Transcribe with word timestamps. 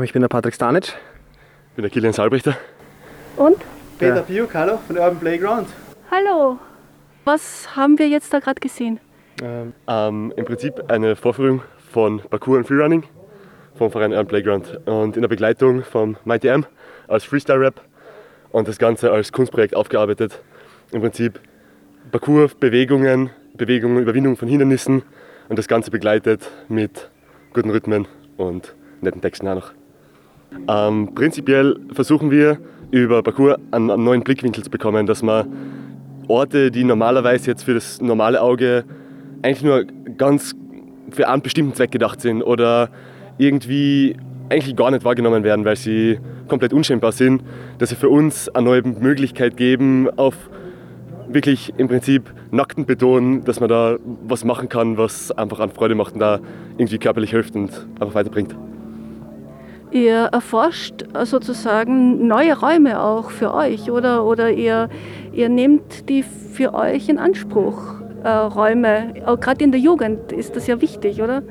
Ich 0.00 0.12
bin 0.12 0.22
der 0.22 0.28
Patrick 0.28 0.54
Stanic. 0.54 0.84
Ich 0.88 1.74
bin 1.76 1.82
der 1.82 1.90
Kilian 1.90 2.12
Salbrichter. 2.12 2.56
Und? 3.36 3.56
Peter 3.98 4.22
Biuk, 4.22 4.54
hallo, 4.54 4.78
von 4.86 4.96
Urban 4.96 5.18
Playground. 5.18 5.68
Hallo. 6.10 6.58
Was 7.24 7.76
haben 7.76 7.98
wir 7.98 8.08
jetzt 8.08 8.32
da 8.32 8.40
gerade 8.40 8.60
gesehen? 8.60 9.00
Ähm, 9.42 9.72
Ähm, 9.86 10.32
Im 10.36 10.44
Prinzip 10.44 10.82
eine 10.88 11.14
Vorführung 11.14 11.62
von 11.92 12.20
Parkour 12.20 12.58
und 12.58 12.66
Freerunning 12.66 13.04
vom 13.74 13.90
Verein 13.90 14.12
Urban 14.12 14.26
Playground 14.28 14.80
und 14.86 15.16
in 15.16 15.22
der 15.22 15.28
Begleitung 15.28 15.82
vom 15.82 16.16
Mighty 16.24 16.48
M 16.48 16.64
als 17.08 17.24
Freestyle-Rap 17.24 17.80
und 18.50 18.68
das 18.68 18.78
Ganze 18.78 19.12
als 19.12 19.30
Kunstprojekt 19.32 19.76
aufgearbeitet. 19.76 20.40
Im 20.90 21.00
Prinzip 21.00 21.38
Parkour, 22.10 22.50
Bewegungen, 22.58 23.30
Bewegungen, 23.54 23.98
Überwindung 23.98 24.36
von 24.36 24.48
Hindernissen 24.48 25.02
und 25.48 25.58
das 25.58 25.68
Ganze 25.68 25.90
begleitet 25.90 26.50
mit 26.68 27.10
guten 27.52 27.70
Rhythmen 27.70 28.08
und 28.36 28.74
netten 29.00 29.20
Texten 29.20 29.48
auch 29.48 29.54
noch. 29.54 29.72
Ähm, 30.68 31.14
prinzipiell 31.14 31.78
versuchen 31.92 32.30
wir 32.30 32.58
über 32.90 33.22
Parkour 33.22 33.58
einen, 33.70 33.90
einen 33.90 34.04
neuen 34.04 34.22
Blickwinkel 34.22 34.62
zu 34.62 34.70
bekommen, 34.70 35.06
dass 35.06 35.22
man 35.22 35.46
Orte, 36.28 36.70
die 36.70 36.84
normalerweise 36.84 37.50
jetzt 37.50 37.64
für 37.64 37.74
das 37.74 38.00
normale 38.00 38.40
Auge 38.40 38.84
eigentlich 39.42 39.62
nur 39.62 39.84
ganz 40.16 40.54
für 41.10 41.28
einen 41.28 41.42
bestimmten 41.42 41.74
Zweck 41.74 41.90
gedacht 41.90 42.20
sind 42.20 42.42
oder 42.42 42.90
irgendwie 43.38 44.16
eigentlich 44.48 44.76
gar 44.76 44.90
nicht 44.90 45.04
wahrgenommen 45.04 45.44
werden, 45.44 45.64
weil 45.64 45.76
sie 45.76 46.18
komplett 46.48 46.72
unscheinbar 46.72 47.12
sind, 47.12 47.42
dass 47.78 47.90
sie 47.90 47.96
für 47.96 48.08
uns 48.08 48.48
eine 48.50 48.66
neue 48.66 48.82
Möglichkeit 48.82 49.56
geben, 49.56 50.08
auf 50.16 50.34
wirklich 51.28 51.72
im 51.78 51.88
Prinzip 51.88 52.32
nackten 52.50 52.84
Beton, 52.84 53.44
dass 53.44 53.60
man 53.60 53.68
da 53.68 53.96
was 54.26 54.44
machen 54.44 54.68
kann, 54.68 54.98
was 54.98 55.30
einfach 55.32 55.60
an 55.60 55.70
Freude 55.70 55.94
macht 55.94 56.14
und 56.14 56.20
da 56.20 56.40
irgendwie 56.76 56.98
körperlich 56.98 57.30
hilft 57.30 57.54
und 57.54 57.70
einfach 57.98 58.14
weiterbringt. 58.14 58.54
Ihr 59.92 60.30
erforscht 60.32 61.04
sozusagen 61.24 62.26
neue 62.26 62.58
Räume 62.58 63.00
auch 63.02 63.30
für 63.30 63.52
euch, 63.52 63.90
oder? 63.90 64.24
Oder 64.24 64.50
ihr, 64.50 64.88
ihr 65.32 65.48
nehmt 65.50 66.08
die 66.08 66.22
für 66.22 66.72
euch 66.74 67.08
in 67.10 67.18
Anspruch, 67.18 67.76
äh, 68.24 68.28
Räume. 68.28 69.14
Auch 69.26 69.38
Gerade 69.38 69.62
in 69.64 69.70
der 69.70 69.80
Jugend 69.80 70.32
ist 70.32 70.56
das 70.56 70.66
ja 70.66 70.80
wichtig, 70.80 71.20
oder? 71.22 71.42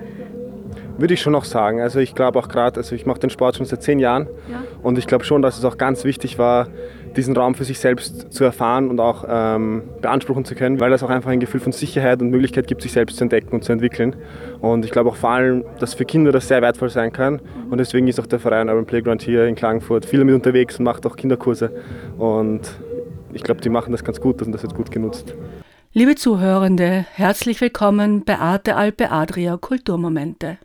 würde 0.97 1.15
ich 1.15 1.21
schon 1.21 1.33
noch 1.33 1.45
sagen. 1.45 1.81
Also 1.81 1.97
ich 1.99 2.13
glaube 2.13 2.37
auch 2.37 2.47
gerade, 2.47 2.77
also 2.79 2.93
ich 2.93 3.07
mache 3.07 3.19
den 3.19 3.31
Sport 3.31 3.55
schon 3.55 3.65
seit 3.65 3.81
zehn 3.81 3.97
Jahren 3.97 4.27
Ja. 4.51 4.61
und 4.83 4.99
ich 4.99 5.07
glaube 5.07 5.23
schon, 5.23 5.41
dass 5.41 5.57
es 5.57 5.65
auch 5.65 5.77
ganz 5.79 6.03
wichtig 6.03 6.37
war, 6.37 6.67
diesen 7.15 7.35
Raum 7.35 7.55
für 7.55 7.63
sich 7.63 7.79
selbst 7.79 8.31
zu 8.31 8.43
erfahren 8.43 8.89
und 8.89 8.99
auch 8.99 9.25
ähm, 9.27 9.83
beanspruchen 10.01 10.45
zu 10.45 10.55
können, 10.55 10.79
weil 10.79 10.89
das 10.89 11.03
auch 11.03 11.09
einfach 11.09 11.29
ein 11.29 11.39
Gefühl 11.39 11.59
von 11.59 11.71
Sicherheit 11.71 12.21
und 12.21 12.29
Möglichkeit 12.29 12.67
gibt, 12.67 12.81
sich 12.81 12.91
selbst 12.91 13.17
zu 13.17 13.23
entdecken 13.23 13.53
und 13.53 13.63
zu 13.63 13.71
entwickeln. 13.71 14.15
Und 14.61 14.85
ich 14.85 14.91
glaube 14.91 15.09
auch 15.09 15.15
vor 15.15 15.31
allem, 15.31 15.65
dass 15.79 15.93
für 15.93 16.05
Kinder 16.05 16.31
das 16.31 16.47
sehr 16.47 16.61
wertvoll 16.61 16.89
sein 16.89 17.11
kann. 17.11 17.41
Und 17.69 17.77
deswegen 17.77 18.07
ist 18.07 18.19
auch 18.19 18.27
der 18.27 18.39
Verein 18.39 18.69
Urban 18.69 18.85
Playground 18.85 19.21
hier 19.21 19.45
in 19.45 19.55
Klagenfurt 19.55 20.05
viel 20.05 20.23
mit 20.23 20.35
unterwegs 20.35 20.79
und 20.79 20.85
macht 20.85 21.05
auch 21.05 21.15
Kinderkurse. 21.15 21.71
Und 22.17 22.61
ich 23.33 23.43
glaube, 23.43 23.61
die 23.61 23.69
machen 23.69 23.91
das 23.91 24.03
ganz 24.03 24.19
gut 24.19 24.41
und 24.41 24.51
das 24.51 24.63
wird 24.63 24.75
gut 24.75 24.91
genutzt. 24.91 25.33
Liebe 25.93 26.15
Zuhörende, 26.15 27.05
herzlich 27.15 27.59
willkommen 27.59 28.23
bei 28.23 28.37
Arte 28.37 28.77
Alpe 28.77 29.11
Adria 29.11 29.57
Kulturmomente. 29.57 30.57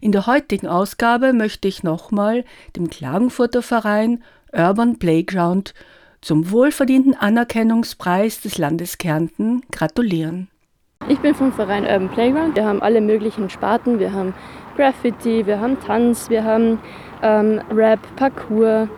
In 0.00 0.12
der 0.12 0.26
heutigen 0.26 0.66
Ausgabe 0.66 1.32
möchte 1.32 1.66
ich 1.66 1.82
nochmal 1.82 2.44
dem 2.76 2.90
Klagenfurter 2.90 3.62
Verein 3.62 4.22
Urban 4.54 4.98
Playground 4.98 5.74
zum 6.20 6.50
wohlverdienten 6.50 7.14
Anerkennungspreis 7.14 8.40
des 8.40 8.56
Landes 8.56 8.98
Kärnten 8.98 9.62
gratulieren. 9.70 10.48
Ich 11.08 11.18
bin 11.18 11.34
vom 11.34 11.52
Verein 11.52 11.84
Urban 11.84 12.08
Playground. 12.08 12.56
Wir 12.56 12.64
haben 12.64 12.80
alle 12.80 13.00
möglichen 13.00 13.50
Sparten. 13.50 13.98
Wir 13.98 14.12
haben 14.12 14.32
Graffiti, 14.76 15.44
wir 15.46 15.60
haben 15.60 15.78
Tanz, 15.80 16.30
wir 16.30 16.44
haben 16.44 16.78
ähm, 17.22 17.60
Rap, 17.70 18.00
Parkour, 18.16 18.88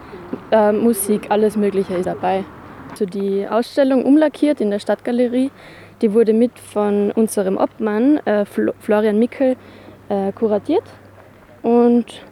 ähm, 0.53 0.85
Musik, 0.85 1.27
alles 1.31 1.57
Mögliche 1.57 1.95
ist 1.95 2.07
dabei. 2.07 2.45
Also 2.91 3.07
die 3.07 3.47
Ausstellung 3.49 4.05
Umlackiert 4.05 4.61
in 4.61 4.71
der 4.71 4.79
Stadtgalerie, 4.79 5.51
die 6.01 6.13
wurde 6.13 6.33
mit 6.33 6.59
von 6.59 7.11
unserem 7.13 7.59
Obmann 7.59 8.19
äh, 8.19 8.45
Fl 8.45 8.73
Florian 8.79 9.19
Mickel 9.19 9.57
äh, 10.09 10.33
kuratiert. 10.33 10.85
Und 11.63 12.23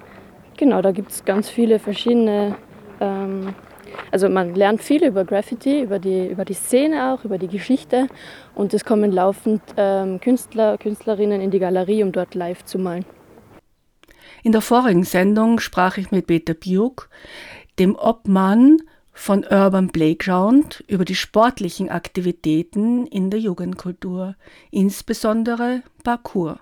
genau, 0.57 0.81
da 0.81 0.93
gibt 0.93 1.11
es 1.11 1.25
ganz 1.25 1.51
viele 1.51 1.79
verschiedene 1.79 2.55
ähm, 3.01 3.55
also 4.11 4.29
man 4.29 4.55
lernt 4.55 4.83
viel 4.83 5.05
über 5.05 5.25
Graffiti, 5.25 5.83
über 5.83 5.99
die, 5.99 6.27
über 6.27 6.45
die 6.45 6.55
Szene 6.55 7.13
auch, 7.13 7.25
über 7.25 7.39
die 7.39 7.49
Geschichte 7.49 8.09
und 8.55 8.75
es 8.75 8.85
kommen 8.85 9.13
laufend 9.13 9.63
ähm, 9.77 10.21
Künstler, 10.21 10.79
Künstlerinnen 10.79 11.41
in 11.41 11.51
die 11.51 11.59
Galerie, 11.59 12.03
um 12.03 12.13
dort 12.13 12.35
live 12.35 12.65
zu 12.65 12.79
malen. 12.79 13.05
In 14.43 14.53
der 14.53 14.61
vorigen 14.61 15.05
Sendung 15.05 15.59
sprach 15.59 15.97
ich 15.97 16.11
mit 16.11 16.27
Peter 16.27 16.55
Biuk, 16.55 17.09
dem 17.79 17.97
Obmann 17.97 18.79
von 19.13 19.45
Urban 19.45 19.91
Playground, 19.91 20.85
über 20.87 21.05
die 21.05 21.15
sportlichen 21.15 21.89
Aktivitäten 21.89 23.07
in 23.07 23.31
der 23.31 23.41
Jugendkultur, 23.41 24.35
insbesondere 24.71 25.83
Parkour. 26.03 26.59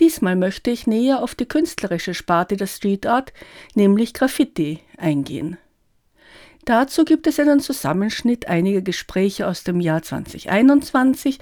Diesmal 0.00 0.36
möchte 0.36 0.70
ich 0.70 0.86
näher 0.86 1.22
auf 1.22 1.34
die 1.34 1.46
künstlerische 1.46 2.14
Sparte 2.14 2.56
der 2.56 2.66
Street 2.66 3.06
Art, 3.06 3.32
nämlich 3.74 4.14
Graffiti, 4.14 4.80
eingehen. 4.96 5.58
Dazu 6.64 7.04
gibt 7.04 7.26
es 7.26 7.40
einen 7.40 7.60
Zusammenschnitt 7.60 8.46
einiger 8.46 8.82
Gespräche 8.82 9.46
aus 9.46 9.64
dem 9.64 9.80
Jahr 9.80 10.02
2021 10.02 11.38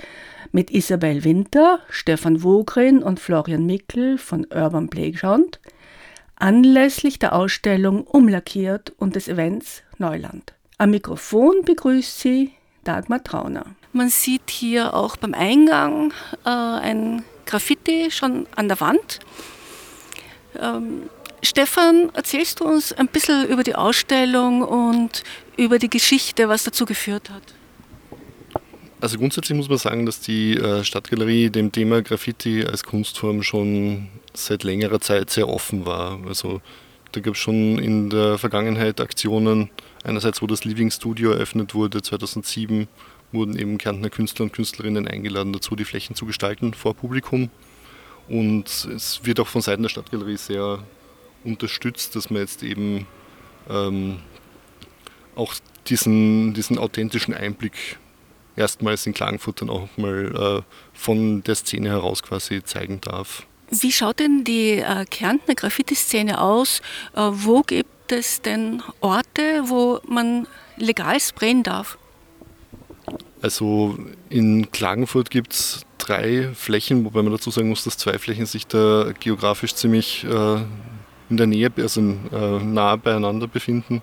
mit 0.53 0.71
Isabel 0.71 1.25
Winter, 1.25 1.81
Stefan 1.91 2.43
Wogren 2.45 3.03
und 3.03 3.19
Florian 3.19 3.67
Mickel 3.67 4.19
von 4.19 4.47
Urban 4.55 4.89
Playground 4.89 5.59
anlässlich 6.37 7.19
der 7.19 7.35
Ausstellung 7.35 8.05
Umlackiert 8.05 8.93
und 8.99 9.17
des 9.17 9.27
Events 9.27 9.83
Neuland. 9.99 10.55
Am 10.79 10.91
Mikrofon 10.91 11.63
begrüßt 11.65 12.21
sie 12.21 12.53
Dagmar 12.85 13.25
Trauner. 13.25 13.65
Man 13.93 14.11
sieht 14.11 14.51
hier 14.51 14.95
auch 14.95 15.17
beim 15.17 15.35
Eingang 15.35 16.13
äh, 16.45 16.51
ein 16.51 17.25
Graffiti 17.47 18.11
schon 18.11 18.47
an 18.55 18.69
der 18.69 18.81
Wand. 18.81 19.21
Ähm, 20.61 21.09
Stefan, 21.43 22.11
erzählst 22.15 22.61
du 22.61 22.65
uns 22.65 22.93
ein 22.93 23.09
bisschen 23.09 23.49
über 23.49 23.63
die 23.63 23.75
Ausstellung 23.75 24.63
und 24.63 25.23
über 25.57 25.79
die 25.79 25.91
Geschichte, 25.91 26.49
was 26.49 26.65
dazu 26.65 26.85
geführt 26.85 27.31
hat? 27.31 27.43
Also 29.01 29.19
grundsätzlich 29.19 29.57
muss 29.57 29.69
man 29.69 29.79
sagen, 29.79 30.07
dass 30.07 30.21
die 30.21 30.55
äh, 30.55 30.83
Stadtgalerie 30.83 31.51
dem 31.51 31.71
Thema 31.71 32.03
Graffiti 32.03 32.65
als 32.65 32.83
Kunstform 32.83 33.43
schon 33.43 34.09
seit 34.33 34.65
längerer 34.65 35.01
Zeit 35.01 35.31
sehr 35.31 35.49
offen 35.49 35.85
war. 35.87 36.19
Also 36.27 36.61
da 37.13 37.21
gab 37.21 37.35
es 37.35 37.41
schon 37.41 37.79
in 37.79 38.11
der 38.11 38.39
Vergangenheit 38.39 39.01
Aktionen, 39.01 39.71
einerseits 40.03 40.43
wo 40.43 40.47
das 40.47 40.65
Living 40.65 40.91
Studio 40.91 41.31
eröffnet 41.31 41.75
wurde, 41.75 42.03
2007 42.03 42.89
wurden 43.37 43.57
eben 43.57 43.79
Kärntner 43.79 44.11
Künstler 44.11 44.45
und 44.45 44.53
Künstlerinnen 44.53 45.07
eingeladen 45.07 45.53
dazu, 45.53 45.77
die 45.77 45.85
Flächen 45.85 46.17
zu 46.17 46.27
gestalten 46.27 46.75
vor 46.75 46.95
Publikum. 46.95 47.51
Und 48.29 48.67
es 48.67 49.21
wird 49.23 49.39
auch 49.39 49.47
von 49.47 49.63
Seiten 49.63 49.83
der 49.83 49.89
Stadtgalerie 49.89 50.37
sehr 50.37 50.81
unterstützt, 51.45 52.17
dass 52.17 52.31
man 52.31 52.43
jetzt 52.43 52.63
eben 52.63 53.07
ähm, 53.71 54.19
auch 55.37 55.55
diesen, 55.87 56.55
diesen 56.55 56.79
authentischen 56.79 57.35
Einblick 57.35 57.99
erstmals 58.57 59.07
in 59.07 59.15
Klagenfurt 59.15 59.61
dann 59.61 59.71
auch 59.71 59.89
mal 59.97 60.63
äh, 60.65 60.73
von 60.93 61.43
der 61.45 61.55
Szene 61.55 61.91
heraus 61.91 62.23
quasi 62.23 62.65
zeigen 62.65 63.01
darf. 63.01 63.47
Wie 63.71 63.93
schaut 63.93 64.21
denn 64.21 64.45
die 64.45 64.79
äh, 64.79 65.05
Kärntner 65.05 65.55
Graffiti-Szene 65.55 66.41
aus? 66.41 66.81
Äh, 67.15 67.21
wo 67.21 67.63
gibt 67.63 68.13
es 68.13 68.41
denn 68.41 68.83
Orte, 69.01 69.65
wo 69.67 70.01
man 70.09 70.47
legal 70.77 71.21
sprayen 71.21 71.63
darf? 71.63 71.99
Also 73.47 73.97
in 74.29 74.73
Klagenfurt 74.73 75.31
gibt 75.31 75.53
es 75.53 75.87
drei 75.99 76.51
Flächen, 76.53 77.05
wobei 77.05 77.23
man 77.23 77.31
dazu 77.31 77.53
sagen 77.53 77.69
muss, 77.69 77.85
dass 77.85 77.97
zwei 77.97 78.19
Flächen 78.19 78.45
sich 78.45 78.67
da 78.67 79.13
geografisch 79.21 79.73
ziemlich 79.77 80.25
äh, 80.25 80.57
in 81.31 81.37
der 81.37 81.47
Nähe, 81.47 81.71
also 81.77 82.01
äh, 82.01 82.65
nah 82.65 82.97
beieinander 82.97 83.47
befinden. 83.47 84.03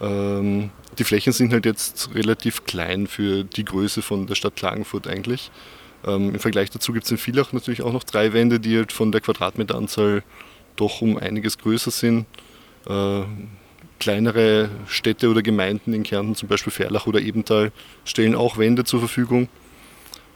Ähm, 0.00 0.70
die 0.98 1.04
Flächen 1.04 1.34
sind 1.34 1.52
halt 1.52 1.66
jetzt 1.66 2.14
relativ 2.14 2.64
klein 2.64 3.06
für 3.06 3.44
die 3.44 3.66
Größe 3.66 4.00
von 4.00 4.26
der 4.26 4.34
Stadt 4.34 4.56
Klagenfurt 4.56 5.06
eigentlich. 5.06 5.50
Ähm, 6.06 6.32
Im 6.32 6.40
Vergleich 6.40 6.70
dazu 6.70 6.94
gibt 6.94 7.04
es 7.04 7.10
in 7.10 7.18
Villach 7.18 7.52
natürlich 7.52 7.82
auch 7.82 7.92
noch 7.92 8.04
drei 8.04 8.32
Wände, 8.32 8.60
die 8.60 8.78
halt 8.78 8.92
von 8.92 9.12
der 9.12 9.20
Quadratmeteranzahl 9.20 10.22
doch 10.76 11.02
um 11.02 11.18
einiges 11.18 11.58
größer 11.58 11.90
sind. 11.90 12.24
Äh, 12.88 13.24
kleinere 14.00 14.70
Städte 14.88 15.28
oder 15.28 15.42
Gemeinden 15.42 15.92
in 15.92 16.02
Kärnten, 16.02 16.34
zum 16.34 16.48
Beispiel 16.48 16.72
Ferlach 16.72 17.06
oder 17.06 17.20
Ebental, 17.20 17.70
stellen 18.04 18.34
auch 18.34 18.58
Wände 18.58 18.82
zur 18.82 18.98
Verfügung. 18.98 19.48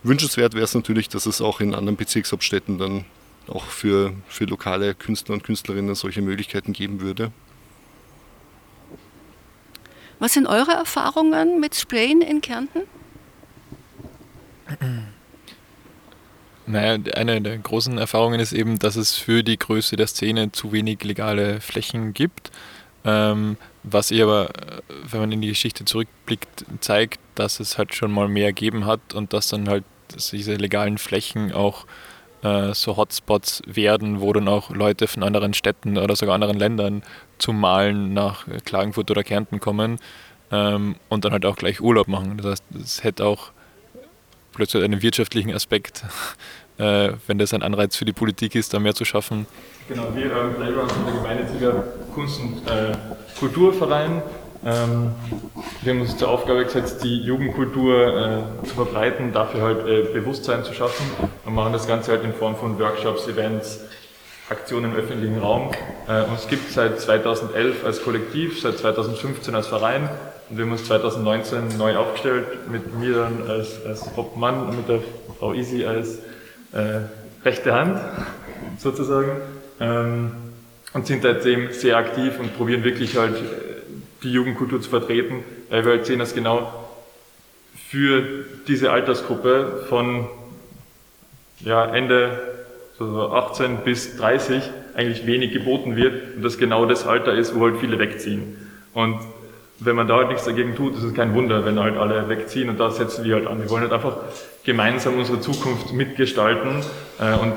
Wünschenswert 0.05 0.55
wäre 0.55 0.65
es 0.65 0.75
natürlich, 0.75 1.09
dass 1.09 1.27
es 1.27 1.41
auch 1.41 1.61
in 1.61 1.75
anderen 1.75 1.97
Bezirkshauptstädten 1.97 2.79
dann 2.79 3.05
auch 3.49 3.65
für, 3.65 4.13
für 4.29 4.45
lokale 4.45 4.95
Künstler 4.95 5.35
und 5.35 5.43
Künstlerinnen 5.45 5.95
solche 5.95 6.23
Möglichkeiten 6.23 6.73
geben 6.73 7.01
würde. 7.01 7.33
Was 10.19 10.35
sind 10.35 10.47
eure 10.47 10.73
Erfahrungen 10.73 11.59
mit 11.61 11.75
Sprayen 11.75 12.23
in 12.23 12.41
Kärnten? 12.41 12.83
Naja, 16.67 16.99
eine 17.15 17.43
der 17.43 17.59
großen 17.59 17.99
Erfahrungen 17.99 18.41
ist 18.41 18.53
eben, 18.53 18.79
dass 18.79 18.97
es 18.97 19.17
für 19.17 19.43
die 19.43 19.59
Größe 19.59 19.97
der 19.97 20.07
Szene 20.07 20.53
zu 20.53 20.73
wenig 20.73 21.05
legale 21.05 21.61
Flächen 21.61 22.15
gibt. 22.15 22.51
Ähm, 23.05 23.57
was 23.83 24.11
ihr 24.11 24.25
aber, 24.25 24.49
äh, 24.51 24.81
wenn 25.11 25.21
man 25.21 25.33
in 25.33 25.43
die 25.43 25.49
Geschichte 25.49 25.85
zurückblickt, 25.85 26.65
zeigt, 26.81 27.21
dass 27.35 27.61
es 27.61 27.77
halt 27.77 27.95
schon 27.95 28.11
mal 28.11 28.29
mehr 28.29 28.53
gegeben 28.53 28.87
hat 28.87 29.15
und 29.15 29.33
dass 29.33 29.49
dann 29.49 29.69
halt 29.69 29.85
diese 30.09 30.55
legalen 30.55 30.99
Flächen 30.99 31.53
auch 31.53 31.87
äh, 32.43 32.73
so 32.73 32.97
Hotspots 32.97 33.63
werden, 33.67 34.21
wo 34.21 34.33
dann 34.33 34.49
auch 34.49 34.71
Leute 34.71 35.07
von 35.07 35.23
anderen 35.23 35.55
Städten 35.55 35.99
oder 35.99 36.17
sogar 36.17 36.35
anderen 36.35 36.59
Ländern 36.59 37.03
zum 37.39 37.61
Malen 37.61 38.15
nach 38.15 38.47
Klagenfurt 38.65 39.11
oder 39.11 39.25
Kärnten 39.25 39.61
kommen 39.61 39.99
ähm, 40.51 40.97
und 41.09 41.25
dann 41.25 41.33
halt 41.33 41.47
auch 41.47 41.57
gleich 41.57 41.81
Urlaub 41.81 42.09
machen. 42.09 42.39
Das 42.39 42.47
heißt, 42.47 42.65
es 42.83 43.05
hätte 43.05 43.27
auch 43.27 43.51
plötzlich 44.53 44.85
einen 44.85 45.03
wirtschaftlichen 45.03 45.53
Aspekt, 45.53 46.05
äh, 46.79 47.13
wenn 47.27 47.39
das 47.39 47.55
ein 47.55 47.63
Anreiz 47.63 47.97
für 47.97 48.05
die 48.05 48.13
Politik 48.13 48.55
ist, 48.55 48.75
da 48.75 48.79
mehr 48.79 48.95
zu 48.95 49.05
schaffen. 49.05 49.47
Genau, 49.89 50.09
wir 50.15 50.25
ähm, 50.25 50.55
Playground 50.57 50.91
sind 50.91 51.07
der 51.07 51.15
gemeinnützige 51.15 51.85
Kunst- 52.15 52.41
und 52.41 52.67
äh, 52.67 52.93
Kulturverein. 53.39 54.23
Ähm, 54.65 55.13
wir 55.83 55.93
haben 55.93 56.01
uns 56.01 56.17
zur 56.17 56.31
Aufgabe 56.31 56.65
gesetzt, 56.65 57.05
die 57.05 57.21
Jugendkultur 57.21 58.47
äh, 58.63 58.67
zu 58.67 58.75
verbreiten, 58.75 59.33
dafür 59.33 59.63
halt 59.63 59.87
äh, 59.87 60.03
Bewusstsein 60.13 60.65
zu 60.65 60.73
schaffen 60.73 61.05
und 61.45 61.55
machen 61.55 61.75
das 61.75 61.87
Ganze 61.87 62.13
halt 62.13 62.25
in 62.25 62.33
Form 62.33 62.57
von 62.57 62.79
Workshops, 62.79 63.29
Events, 63.29 63.81
Aktionen 64.49 64.93
im 64.93 64.97
öffentlichen 64.97 65.39
Raum. 65.39 65.71
Äh, 66.09 66.23
uns 66.25 66.49
gibt 66.49 66.69
es 66.69 66.75
seit 66.75 66.99
2011 66.99 67.85
als 67.85 68.03
Kollektiv, 68.03 68.61
seit 68.61 68.79
2015 68.79 69.55
als 69.55 69.67
Verein 69.67 70.09
und 70.49 70.57
wir 70.57 70.65
haben 70.65 70.73
uns 70.73 70.87
2019 70.87 71.77
neu 71.77 71.97
aufgestellt 71.97 72.71
mit 72.71 72.99
mir 72.99 73.17
dann 73.17 73.49
als, 73.49 73.85
als 73.85 74.17
Hauptmann 74.17 74.69
und 74.69 74.77
mit 74.77 74.89
der 74.89 75.01
Frau 75.39 75.53
Isi 75.53 75.85
als 75.85 76.21
äh, 76.75 77.01
rechte 77.45 77.73
Hand 77.75 78.01
sozusagen 78.79 79.31
ähm, 79.81 80.33
und 80.93 81.07
sind 81.07 81.23
seitdem 81.23 81.73
sehr 81.73 81.97
aktiv 81.97 82.39
und 82.39 82.57
probieren 82.57 82.85
wirklich 82.85 83.17
halt 83.17 83.37
äh, 83.37 83.41
die 84.23 84.33
Jugendkultur 84.33 84.81
zu 84.81 84.91
vertreten, 84.91 85.45
weil 85.71 85.85
wir 85.85 85.93
halt 85.93 86.07
sehen, 86.07 86.19
dass 86.19 86.35
genau 86.35 86.73
für 87.89 88.23
diese 88.67 88.91
Altersgruppe 88.91 89.85
von 89.89 90.27
ja, 91.61 91.85
Ende 91.95 92.39
so 92.99 93.31
18 93.33 93.79
bis 93.85 94.17
30 94.17 94.63
eigentlich 94.95 95.27
wenig 95.27 95.53
geboten 95.53 95.97
wird 95.97 96.37
und 96.37 96.43
das 96.43 96.59
genau 96.59 96.87
das 96.87 97.07
Alter 97.07 97.35
ist, 97.35 97.55
wo 97.55 97.65
halt 97.65 97.79
viele 97.79 97.99
wegziehen. 97.99 98.57
Und 98.95 99.19
wenn 99.81 99.97
man 99.97 100.07
da 100.07 100.17
halt 100.17 100.29
nichts 100.29 100.45
dagegen 100.45 100.77
tut, 100.77 100.97
ist 100.97 101.03
es 101.03 101.15
kein 101.15 101.35
Wunder, 101.35 101.65
wenn 101.65 101.79
halt 101.79 101.97
alle 101.97 102.29
wegziehen 102.29 102.69
und 102.69 102.79
da 102.79 102.91
setzen 102.91 103.25
wir 103.25 103.35
halt 103.35 103.47
an. 103.47 103.61
Wir 103.61 103.69
wollen 103.71 103.83
halt 103.83 103.93
einfach 103.93 104.17
gemeinsam 104.65 105.19
unsere 105.19 105.41
Zukunft 105.41 105.93
mitgestalten 105.93 106.83
äh, 107.21 107.35
und 107.35 107.55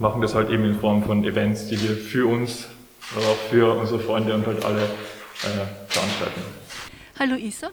machen 0.00 0.22
das 0.22 0.34
halt 0.34 0.50
eben 0.50 0.64
in 0.64 0.78
Form 0.78 1.02
von 1.04 1.24
Events, 1.24 1.66
die 1.68 1.80
wir 1.80 1.96
für 1.96 2.26
uns, 2.26 2.68
aber 3.14 3.26
auch 3.26 3.36
für 3.50 3.78
unsere 3.78 4.00
Freunde 4.00 4.34
und 4.34 4.46
halt 4.46 4.64
alle 4.64 4.82
äh, 4.82 5.88
veranstalten. 5.88 6.40
Hallo 7.18 7.34
Isa. 7.36 7.70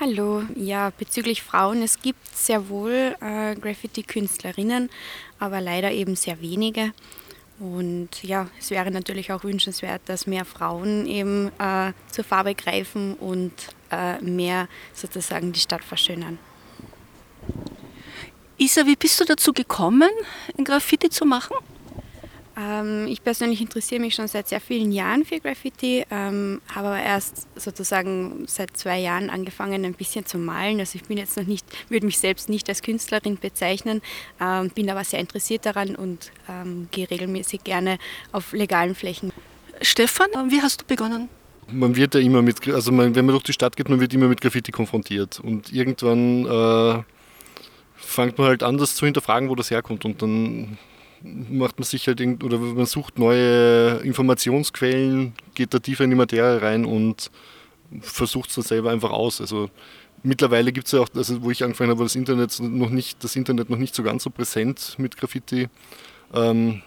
Hallo, 0.00 0.42
ja, 0.56 0.90
bezüglich 0.98 1.42
Frauen, 1.42 1.82
es 1.82 2.00
gibt 2.00 2.34
sehr 2.34 2.68
wohl 2.68 3.14
äh, 3.20 3.54
Graffiti-Künstlerinnen, 3.54 4.90
aber 5.38 5.60
leider 5.60 5.92
eben 5.92 6.16
sehr 6.16 6.40
wenige. 6.40 6.92
Und 7.60 8.24
ja, 8.24 8.48
es 8.58 8.70
wäre 8.70 8.90
natürlich 8.90 9.30
auch 9.32 9.44
wünschenswert, 9.44 10.00
dass 10.06 10.26
mehr 10.26 10.44
Frauen 10.44 11.06
eben 11.06 11.52
äh, 11.60 11.92
zur 12.10 12.24
Farbe 12.24 12.54
greifen 12.54 13.14
und 13.14 13.52
äh, 13.92 14.20
mehr 14.20 14.66
sozusagen 14.94 15.52
die 15.52 15.60
Stadt 15.60 15.84
verschönern. 15.84 16.38
Isa, 18.58 18.86
wie 18.86 18.96
bist 18.96 19.20
du 19.20 19.24
dazu 19.24 19.52
gekommen, 19.52 20.10
ein 20.56 20.64
Graffiti 20.64 21.10
zu 21.10 21.24
machen? 21.24 21.56
Ähm, 22.56 23.06
ich 23.08 23.22
persönlich 23.24 23.60
interessiere 23.60 24.00
mich 24.00 24.14
schon 24.14 24.28
seit 24.28 24.48
sehr 24.48 24.60
vielen 24.60 24.92
Jahren 24.92 25.24
für 25.24 25.40
Graffiti, 25.40 26.04
ähm, 26.10 26.60
habe 26.74 26.88
aber 26.88 27.00
erst 27.00 27.46
sozusagen 27.56 28.44
seit 28.46 28.76
zwei 28.76 28.98
Jahren 28.98 29.30
angefangen, 29.30 29.84
ein 29.84 29.94
bisschen 29.94 30.26
zu 30.26 30.38
malen. 30.38 30.78
Also 30.78 30.96
ich 30.96 31.04
bin 31.04 31.16
jetzt 31.16 31.36
noch 31.36 31.46
nicht, 31.46 31.64
würde 31.88 32.04
mich 32.04 32.18
selbst 32.18 32.48
nicht 32.48 32.68
als 32.68 32.82
Künstlerin 32.82 33.38
bezeichnen, 33.38 34.02
ähm, 34.40 34.68
bin 34.70 34.90
aber 34.90 35.04
sehr 35.04 35.20
interessiert 35.20 35.64
daran 35.64 35.96
und 35.96 36.30
ähm, 36.48 36.88
gehe 36.90 37.10
regelmäßig 37.10 37.64
gerne 37.64 37.98
auf 38.32 38.52
legalen 38.52 38.94
Flächen. 38.94 39.32
Stefan, 39.80 40.28
wie 40.48 40.60
hast 40.60 40.82
du 40.82 40.84
begonnen? 40.86 41.28
Man 41.70 41.96
wird 41.96 42.14
ja 42.14 42.20
immer 42.20 42.42
mit, 42.42 42.68
also 42.68 42.92
man, 42.92 43.14
wenn 43.14 43.24
man 43.24 43.32
durch 43.32 43.44
die 43.44 43.52
Stadt 43.54 43.76
geht, 43.76 43.88
man 43.88 43.98
wird 43.98 44.12
immer 44.12 44.28
mit 44.28 44.42
Graffiti 44.42 44.72
konfrontiert 44.72 45.40
und 45.40 45.72
irgendwann 45.72 46.44
äh, 46.44 47.02
fängt 48.04 48.38
man 48.38 48.48
halt 48.48 48.62
an, 48.62 48.78
das 48.78 48.96
zu 48.96 49.06
hinterfragen, 49.06 49.48
wo 49.48 49.54
das 49.54 49.70
herkommt 49.70 50.04
und 50.04 50.20
dann 50.22 50.78
macht 51.22 51.78
man 51.78 51.84
sich 51.84 52.06
halt 52.08 52.20
oder 52.42 52.58
man 52.58 52.86
sucht 52.86 53.18
neue 53.18 53.98
Informationsquellen, 53.98 55.34
geht 55.54 55.72
da 55.72 55.78
tiefer 55.78 56.04
in 56.04 56.10
die 56.10 56.16
Materie 56.16 56.60
rein 56.60 56.84
und 56.84 57.30
versucht 58.00 58.48
es 58.48 58.56
dann 58.56 58.64
selber 58.64 58.90
einfach 58.90 59.10
aus. 59.10 59.40
Also 59.40 59.70
mittlerweile 60.22 60.72
gibt 60.72 60.86
es 60.86 60.92
ja 60.92 61.00
auch, 61.00 61.08
also 61.14 61.42
wo 61.42 61.50
ich 61.50 61.62
angefangen 61.62 61.90
habe, 61.90 62.02
das 62.02 62.16
Internet 62.16 62.58
noch 62.60 62.90
nicht, 62.90 63.22
das 63.22 63.36
Internet 63.36 63.70
noch 63.70 63.78
nicht 63.78 63.94
so 63.94 64.02
ganz 64.02 64.24
so 64.24 64.30
präsent 64.30 64.94
mit 64.98 65.16
Graffiti. 65.16 65.68
Ähm, 66.34 66.82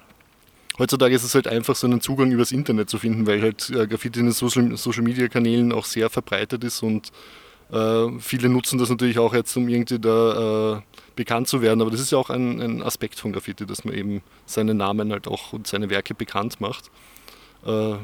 heutzutage 0.78 1.16
ist 1.16 1.24
es 1.24 1.36
halt 1.36 1.48
einfach 1.48 1.76
so 1.76 1.88
einen 1.88 2.02
Zugang 2.02 2.32
übers 2.32 2.52
Internet 2.52 2.90
zu 2.90 2.98
finden, 2.98 3.28
weil 3.28 3.42
halt 3.42 3.70
äh, 3.70 3.88
Graffiti 3.88 4.20
in 4.20 4.26
den 4.26 4.34
Social, 4.34 4.76
Social 4.76 5.04
Media 5.04 5.28
Kanälen 5.28 5.72
auch 5.72 5.86
sehr 5.86 6.10
verbreitet 6.10 6.64
ist 6.64 6.84
und 6.84 7.12
äh, 7.72 8.20
viele 8.20 8.50
nutzen 8.50 8.78
das 8.78 8.90
natürlich 8.90 9.20
auch 9.20 9.34
jetzt, 9.34 9.56
um 9.58 9.68
irgendwie 9.68 10.00
da 10.00 10.78
äh, 10.78 10.82
bekannt 11.16 11.48
zu 11.48 11.62
werden. 11.62 11.82
Aber 11.82 11.92
das 11.92 12.00
ist 12.00 12.12
ja 12.12 12.18
auch 12.18 12.30
ein, 12.30 12.62
ein, 12.62 12.84
Aspekt 12.84 13.20
von 13.20 13.32
Graffiti, 13.32 13.66
dass 13.66 13.84
man 13.86 13.94
eben 13.96 14.22
seinen 14.46 14.78
Namen 14.78 15.12
halt 15.12 15.28
auch 15.28 15.54
und 15.54 15.68
seine 15.68 15.90
Werke 15.90 16.14
bekannt 16.14 16.62
macht. 16.62 16.92
Äh, 17.66 17.96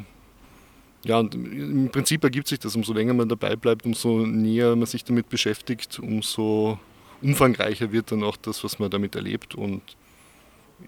ja, 1.03 1.17
und 1.17 1.33
im 1.33 1.89
Prinzip 1.91 2.23
ergibt 2.23 2.47
sich 2.47 2.59
das, 2.59 2.75
umso 2.75 2.93
länger 2.93 3.13
man 3.13 3.27
dabei 3.27 3.55
bleibt, 3.55 3.85
umso 3.85 4.19
näher 4.25 4.75
man 4.75 4.85
sich 4.85 5.03
damit 5.03 5.29
beschäftigt, 5.29 5.99
umso 5.99 6.79
umfangreicher 7.21 7.91
wird 7.91 8.11
dann 8.11 8.23
auch 8.23 8.37
das, 8.37 8.63
was 8.63 8.79
man 8.79 8.89
damit 8.89 9.15
erlebt 9.15 9.55
und 9.55 9.81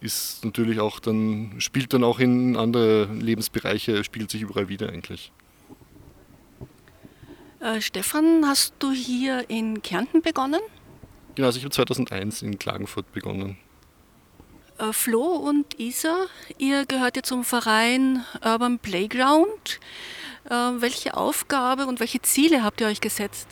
ist 0.01 0.43
natürlich 0.43 0.79
auch 0.79 1.00
dann, 1.00 1.53
spielt 1.59 1.93
dann 1.93 2.03
auch 2.03 2.19
in 2.19 2.55
andere 2.55 3.05
Lebensbereiche, 3.05 4.03
spielt 4.03 4.31
sich 4.31 4.41
überall 4.41 4.69
wieder 4.69 4.89
eigentlich. 4.89 5.31
Äh, 7.63 7.79
Stefan, 7.79 8.46
hast 8.46 8.74
du 8.79 8.91
hier 8.91 9.50
in 9.50 9.82
Kärnten 9.82 10.22
begonnen? 10.22 10.60
Genau, 11.36 11.48
also 11.48 11.58
ich 11.58 11.63
habe 11.63 11.74
2001 11.74 12.41
in 12.41 12.60
Klagenfurt 12.60 13.10
begonnen. 13.13 13.58
Äh, 14.77 14.91
Flo 14.91 15.24
und 15.24 15.79
Isa, 15.79 16.25
ihr 16.58 16.86
gehört 16.86 17.15
ja 17.15 17.24
zum 17.24 17.46
Verein 17.46 18.25
Urban 18.43 18.79
Playground. 18.79 19.79
Äh, 20.50 20.51
welche 20.51 21.15
Aufgabe 21.15 21.86
und 21.86 22.01
welche 22.01 22.22
Ziele 22.22 22.63
habt 22.63 22.82
ihr 22.82 22.88
euch 22.88 23.00
gesetzt? 23.00 23.48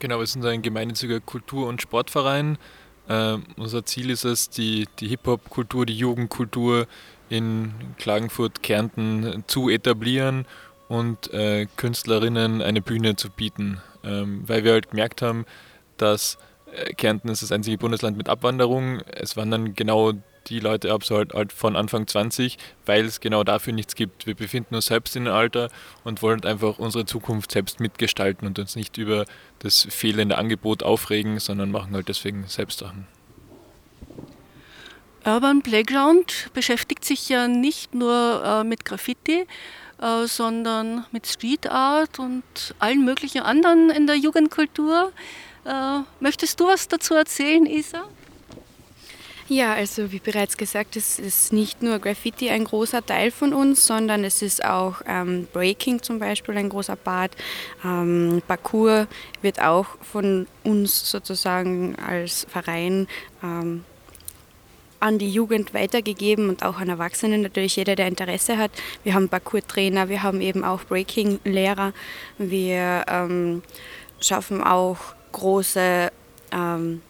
Genau, 0.00 0.18
wir 0.18 0.26
sind 0.26 0.44
ein 0.44 0.62
gemeinnütziger 0.62 1.20
Kultur- 1.20 1.68
und 1.68 1.80
Sportverein. 1.80 2.58
Äh, 3.06 3.38
unser 3.56 3.84
Ziel 3.84 4.10
ist 4.10 4.24
es, 4.24 4.50
die, 4.50 4.88
die 4.98 5.06
Hip-Hop-Kultur, 5.06 5.86
die 5.86 5.96
Jugendkultur 5.96 6.88
in 7.28 7.72
Klagenfurt, 7.98 8.64
Kärnten 8.64 9.44
zu 9.46 9.68
etablieren 9.68 10.44
und 10.88 11.32
äh, 11.32 11.66
Künstlerinnen 11.76 12.62
eine 12.62 12.80
Bühne 12.80 13.16
zu 13.16 13.30
bieten, 13.30 13.80
ähm, 14.04 14.42
weil 14.46 14.64
wir 14.64 14.72
halt 14.72 14.90
gemerkt 14.90 15.22
haben, 15.22 15.46
dass 15.96 16.38
äh, 16.72 16.92
Kärnten 16.94 17.28
ist 17.28 17.42
das 17.42 17.52
einzige 17.52 17.78
Bundesland 17.78 18.16
mit 18.16 18.28
Abwanderung. 18.28 19.00
Es 19.00 19.36
wandern 19.36 19.74
genau 19.74 20.12
die 20.48 20.60
Leute 20.60 20.92
ab, 20.92 21.04
so 21.04 21.16
halt, 21.16 21.34
halt 21.34 21.52
von 21.52 21.76
Anfang 21.76 22.06
20, 22.06 22.56
weil 22.84 23.04
es 23.04 23.20
genau 23.20 23.44
dafür 23.44 23.72
nichts 23.72 23.94
gibt. 23.94 24.26
Wir 24.26 24.34
befinden 24.34 24.74
uns 24.76 24.86
selbst 24.86 25.16
in 25.16 25.26
einem 25.26 25.36
Alter 25.36 25.70
und 26.04 26.22
wollen 26.22 26.44
einfach 26.44 26.78
unsere 26.78 27.04
Zukunft 27.04 27.52
selbst 27.52 27.80
mitgestalten 27.80 28.46
und 28.46 28.58
uns 28.58 28.76
nicht 28.76 28.96
über 28.96 29.24
das 29.58 29.86
fehlende 29.90 30.38
Angebot 30.38 30.82
aufregen, 30.82 31.38
sondern 31.40 31.70
machen 31.70 31.94
halt 31.94 32.08
deswegen 32.08 32.46
selbst 32.46 32.78
Sachen. 32.78 33.06
Urban 35.24 35.62
Playground 35.62 36.50
beschäftigt 36.54 37.04
sich 37.04 37.28
ja 37.28 37.48
nicht 37.48 37.96
nur 37.96 38.42
äh, 38.44 38.62
mit 38.62 38.84
Graffiti, 38.84 39.46
äh, 40.00 40.26
sondern 40.26 41.06
mit 41.12 41.26
Street 41.26 41.70
Art 41.70 42.18
und 42.18 42.44
allen 42.78 43.04
möglichen 43.04 43.42
anderen 43.42 43.90
in 43.90 44.06
der 44.06 44.16
Jugendkultur. 44.16 45.12
Äh, 45.64 46.00
möchtest 46.20 46.60
du 46.60 46.66
was 46.66 46.88
dazu 46.88 47.14
erzählen, 47.14 47.66
Isa? 47.66 48.04
Ja, 49.48 49.74
also 49.74 50.10
wie 50.10 50.18
bereits 50.18 50.56
gesagt, 50.56 50.96
es 50.96 51.20
ist 51.20 51.52
nicht 51.52 51.80
nur 51.80 52.00
Graffiti 52.00 52.50
ein 52.50 52.64
großer 52.64 53.06
Teil 53.06 53.30
von 53.30 53.52
uns, 53.54 53.86
sondern 53.86 54.24
es 54.24 54.42
ist 54.42 54.64
auch 54.64 55.02
ähm, 55.06 55.46
Breaking 55.52 56.02
zum 56.02 56.18
Beispiel 56.18 56.56
ein 56.56 56.68
großer 56.68 56.96
Part. 56.96 57.36
Ähm, 57.84 58.42
Parkour 58.48 59.06
wird 59.42 59.60
auch 59.60 59.86
von 60.02 60.48
uns 60.64 61.08
sozusagen 61.08 61.94
als 61.96 62.44
Verein 62.50 63.06
ähm, 63.40 63.84
an 65.00 65.18
die 65.18 65.30
Jugend 65.30 65.74
weitergegeben 65.74 66.48
und 66.48 66.62
auch 66.64 66.78
an 66.78 66.88
Erwachsene, 66.88 67.38
natürlich 67.38 67.76
jeder, 67.76 67.96
der 67.96 68.08
Interesse 68.08 68.58
hat. 68.58 68.70
Wir 69.04 69.14
haben 69.14 69.28
Parkour-Trainer, 69.28 70.08
wir 70.08 70.22
haben 70.22 70.40
eben 70.40 70.64
auch 70.64 70.84
Breaking-Lehrer. 70.84 71.92
Wir 72.38 73.04
ähm, 73.08 73.62
schaffen 74.20 74.62
auch 74.62 74.98
große 75.32 76.10
ähm, 76.52 77.02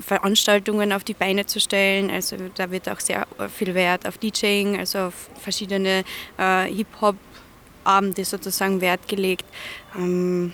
Veranstaltungen 0.00 0.92
auf 0.92 1.04
die 1.04 1.14
Beine 1.14 1.46
zu 1.46 1.60
stellen. 1.60 2.10
Also 2.10 2.36
da 2.54 2.70
wird 2.70 2.88
auch 2.88 3.00
sehr 3.00 3.26
viel 3.54 3.74
Wert 3.74 4.06
auf 4.06 4.18
DJing, 4.18 4.78
also 4.78 4.98
auf 4.98 5.30
verschiedene 5.40 6.04
äh, 6.36 6.64
Hip-Hop-Abende 6.64 8.24
sozusagen 8.24 8.80
Wert 8.80 9.06
gelegt. 9.08 9.44
Ähm, 9.96 10.52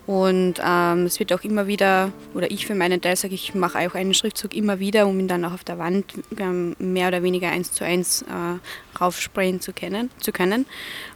Und 0.06 0.54
ähm, 0.64 1.04
es 1.04 1.18
wird 1.18 1.32
auch 1.34 1.42
immer 1.44 1.66
wieder, 1.66 2.10
oder 2.32 2.50
ich 2.50 2.66
für 2.66 2.74
meinen 2.74 3.02
Teil 3.02 3.16
sage, 3.16 3.34
ich 3.34 3.54
mache 3.54 3.78
auch 3.80 3.94
einen 3.94 4.14
Schriftzug 4.14 4.54
immer 4.54 4.78
wieder, 4.78 5.06
um 5.06 5.20
ihn 5.20 5.28
dann 5.28 5.44
auch 5.44 5.52
auf 5.52 5.64
der 5.64 5.78
Wand 5.78 6.14
ähm, 6.38 6.74
mehr 6.78 7.08
oder 7.08 7.22
weniger 7.22 7.50
eins 7.50 7.72
zu 7.72 7.84
eins 7.84 8.22
äh, 8.22 8.98
raufsprayen 8.98 9.60
zu, 9.60 9.74
kennen, 9.74 10.10
zu 10.20 10.32
können. 10.32 10.64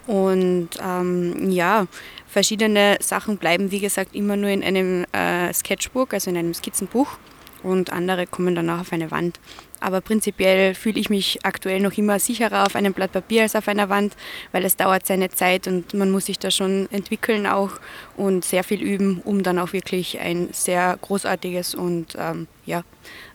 Und 0.06 0.70
ähm, 0.84 1.50
ja, 1.50 1.86
verschiedene 2.26 2.98
Sachen 3.00 3.38
bleiben, 3.38 3.70
wie 3.70 3.80
gesagt, 3.80 4.14
immer 4.14 4.36
nur 4.36 4.50
in 4.50 4.62
einem 4.62 5.06
äh, 5.12 5.52
Sketchbook, 5.54 6.12
also 6.12 6.28
in 6.28 6.36
einem 6.36 6.52
Skizzenbuch 6.52 7.16
und 7.62 7.92
andere 7.92 8.26
kommen 8.26 8.54
dann 8.54 8.70
auch 8.70 8.80
auf 8.80 8.92
eine 8.92 9.10
Wand. 9.10 9.38
Aber 9.80 10.00
prinzipiell 10.00 10.74
fühle 10.74 11.00
ich 11.00 11.10
mich 11.10 11.44
aktuell 11.44 11.80
noch 11.80 11.92
immer 11.98 12.18
sicherer 12.18 12.64
auf 12.64 12.76
einem 12.76 12.92
Blatt 12.92 13.12
Papier 13.12 13.42
als 13.42 13.56
auf 13.56 13.66
einer 13.66 13.88
Wand, 13.88 14.16
weil 14.52 14.64
es 14.64 14.76
dauert 14.76 15.06
seine 15.06 15.30
Zeit 15.30 15.66
und 15.66 15.92
man 15.94 16.10
muss 16.10 16.26
sich 16.26 16.38
da 16.38 16.50
schon 16.50 16.88
entwickeln 16.92 17.46
auch 17.46 17.72
und 18.16 18.44
sehr 18.44 18.62
viel 18.62 18.80
üben, 18.80 19.20
um 19.24 19.42
dann 19.42 19.58
auch 19.58 19.72
wirklich 19.72 20.20
ein 20.20 20.48
sehr 20.52 20.96
großartiges 21.00 21.74
und 21.74 22.14
ähm, 22.16 22.46
ja, 22.64 22.84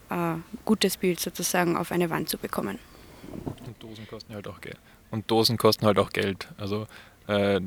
äh, 0.10 0.36
gutes 0.64 0.98
Bild 0.98 1.20
sozusagen 1.20 1.76
auf 1.76 1.92
eine 1.92 2.10
Wand 2.10 2.30
zu 2.30 2.38
bekommen. 2.38 2.80
Und 3.66 3.84
Dosen 3.84 4.08
kosten 4.08 4.34
halt 4.34 4.48
auch 4.48 4.62
Geld. 4.62 4.78
Und 5.12 5.30
Dosen 5.30 5.58
kosten 5.58 5.86
halt 5.86 6.00
auch 6.00 6.12
Geld. 6.12 6.48
Also 6.58 6.88
äh, 7.28 7.60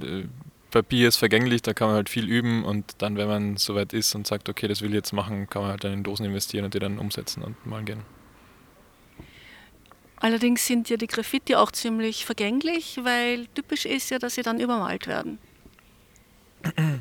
Papier 0.70 1.08
ist 1.08 1.16
vergänglich, 1.16 1.62
da 1.62 1.74
kann 1.74 1.88
man 1.88 1.96
halt 1.96 2.08
viel 2.08 2.28
üben 2.28 2.64
und 2.64 2.94
dann, 2.98 3.16
wenn 3.16 3.28
man 3.28 3.56
soweit 3.56 3.92
ist 3.92 4.14
und 4.14 4.26
sagt, 4.26 4.48
okay, 4.48 4.68
das 4.68 4.82
will 4.82 4.90
ich 4.90 4.94
jetzt 4.94 5.12
machen, 5.12 5.48
kann 5.48 5.62
man 5.62 5.72
halt 5.72 5.84
dann 5.84 5.92
in 5.92 6.02
Dosen 6.02 6.26
investieren 6.26 6.64
und 6.64 6.74
die 6.74 6.78
dann 6.78 6.98
umsetzen 6.98 7.42
und 7.42 7.66
malen 7.66 7.86
gehen. 7.86 8.02
Allerdings 10.16 10.66
sind 10.66 10.90
ja 10.90 10.96
die 10.96 11.06
Graffiti 11.06 11.54
auch 11.54 11.72
ziemlich 11.72 12.26
vergänglich, 12.26 13.00
weil 13.02 13.46
typisch 13.54 13.86
ist 13.86 14.10
ja, 14.10 14.18
dass 14.18 14.34
sie 14.34 14.42
dann 14.42 14.60
übermalt 14.60 15.06
werden. 15.06 15.38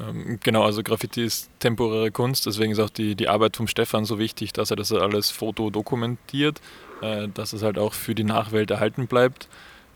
Ähm, 0.00 0.38
genau, 0.42 0.62
also 0.62 0.82
Graffiti 0.82 1.22
ist 1.22 1.50
temporäre 1.58 2.10
Kunst, 2.10 2.46
deswegen 2.46 2.72
ist 2.72 2.78
auch 2.78 2.88
die, 2.88 3.14
die 3.14 3.28
Arbeit 3.28 3.58
vom 3.58 3.66
Stefan 3.66 4.06
so 4.06 4.18
wichtig, 4.18 4.54
dass 4.54 4.70
er 4.70 4.76
das 4.76 4.92
alles 4.92 5.28
fotodokumentiert, 5.28 6.62
äh, 7.02 7.28
dass 7.28 7.52
es 7.52 7.62
halt 7.62 7.78
auch 7.78 7.92
für 7.92 8.14
die 8.14 8.24
Nachwelt 8.24 8.70
erhalten 8.70 9.06
bleibt. 9.06 9.48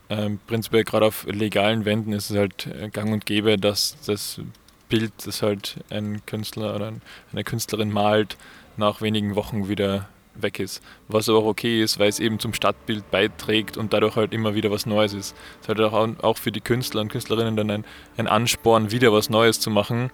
Ähm, 0.09 0.39
prinzipiell 0.45 0.83
gerade 0.83 1.05
auf 1.05 1.25
legalen 1.25 1.85
Wänden 1.85 2.13
ist 2.13 2.29
es 2.29 2.37
halt 2.37 2.67
äh, 2.67 2.89
gang 2.89 3.11
und 3.11 3.25
gäbe, 3.25 3.57
dass 3.57 3.97
das 4.05 4.39
Bild, 4.87 5.11
das 5.25 5.41
halt 5.41 5.77
ein 5.89 6.23
Künstler 6.25 6.75
oder 6.75 6.93
eine 7.31 7.43
Künstlerin 7.43 7.91
malt, 7.91 8.37
nach 8.77 9.01
wenigen 9.01 9.35
Wochen 9.35 9.67
wieder 9.67 10.07
weg 10.35 10.59
ist. 10.59 10.83
Was 11.07 11.29
aber 11.29 11.39
auch 11.39 11.45
okay 11.45 11.81
ist, 11.81 11.97
weil 11.97 12.09
es 12.09 12.19
eben 12.19 12.39
zum 12.39 12.53
Stadtbild 12.53 13.09
beiträgt 13.09 13.77
und 13.77 13.93
dadurch 13.93 14.15
halt 14.15 14.33
immer 14.33 14.53
wieder 14.53 14.69
was 14.69 14.85
Neues 14.85 15.13
ist. 15.13 15.35
Es 15.61 15.69
ist 15.69 15.79
halt 15.79 16.23
auch, 16.23 16.37
für 16.37 16.51
die 16.51 16.61
Künstler 16.61 17.01
und 17.01 17.09
Künstlerinnen 17.09 17.55
dann 17.55 17.71
ein, 17.71 17.85
ein 18.17 18.27
Ansporn, 18.27 18.91
wieder 18.91 19.11
was 19.13 19.29
Neues 19.29 19.59
zu 19.59 19.69
machen, 19.69 20.11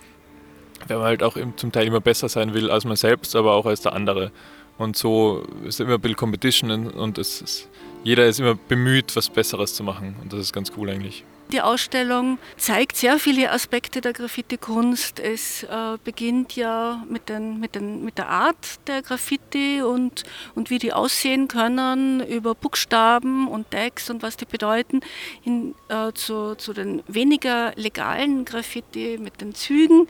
weil 0.87 0.97
man 0.97 1.05
halt 1.05 1.23
auch 1.23 1.37
zum 1.55 1.71
Teil 1.71 1.87
immer 1.87 2.01
besser 2.01 2.29
sein 2.29 2.53
will 2.53 2.69
als 2.69 2.85
man 2.85 2.95
selbst, 2.95 3.35
aber 3.35 3.53
auch 3.53 3.65
als 3.65 3.81
der 3.81 3.93
andere. 3.93 4.31
Und 4.77 4.95
so 4.95 5.43
ist 5.65 5.79
immer 5.79 5.95
ein 5.95 6.01
bisschen 6.01 6.17
Competition 6.17 6.89
und 6.89 7.17
es 7.17 7.41
ist, 7.41 7.69
jeder 8.03 8.25
ist 8.27 8.39
immer 8.39 8.55
bemüht, 8.55 9.15
was 9.15 9.29
Besseres 9.29 9.75
zu 9.75 9.83
machen. 9.83 10.15
Und 10.21 10.33
das 10.33 10.39
ist 10.39 10.53
ganz 10.53 10.71
cool 10.77 10.89
eigentlich. 10.89 11.23
Die 11.51 11.59
Ausstellung 11.59 12.39
zeigt 12.55 12.95
sehr 12.95 13.19
viele 13.19 13.51
Aspekte 13.51 13.99
der 13.99 14.13
Graffiti-Kunst. 14.13 15.19
Es 15.19 15.63
äh, 15.63 15.97
beginnt 16.01 16.55
ja 16.55 17.03
mit, 17.09 17.27
den, 17.27 17.59
mit, 17.59 17.75
den, 17.75 18.05
mit 18.05 18.17
der 18.17 18.29
Art 18.29 18.87
der 18.87 19.01
Graffiti 19.01 19.81
und, 19.81 20.23
und 20.55 20.69
wie 20.69 20.79
die 20.79 20.93
aussehen 20.93 21.49
können, 21.49 22.25
über 22.25 22.55
Buchstaben 22.55 23.49
und 23.49 23.69
Tags 23.69 24.09
und 24.09 24.23
was 24.23 24.37
die 24.37 24.45
bedeuten, 24.45 25.01
hin, 25.41 25.75
äh, 25.89 26.13
zu, 26.13 26.55
zu 26.55 26.71
den 26.71 27.03
weniger 27.07 27.73
legalen 27.75 28.45
Graffiti 28.45 29.17
mit 29.21 29.41
den 29.41 29.53
Zügen 29.53 30.07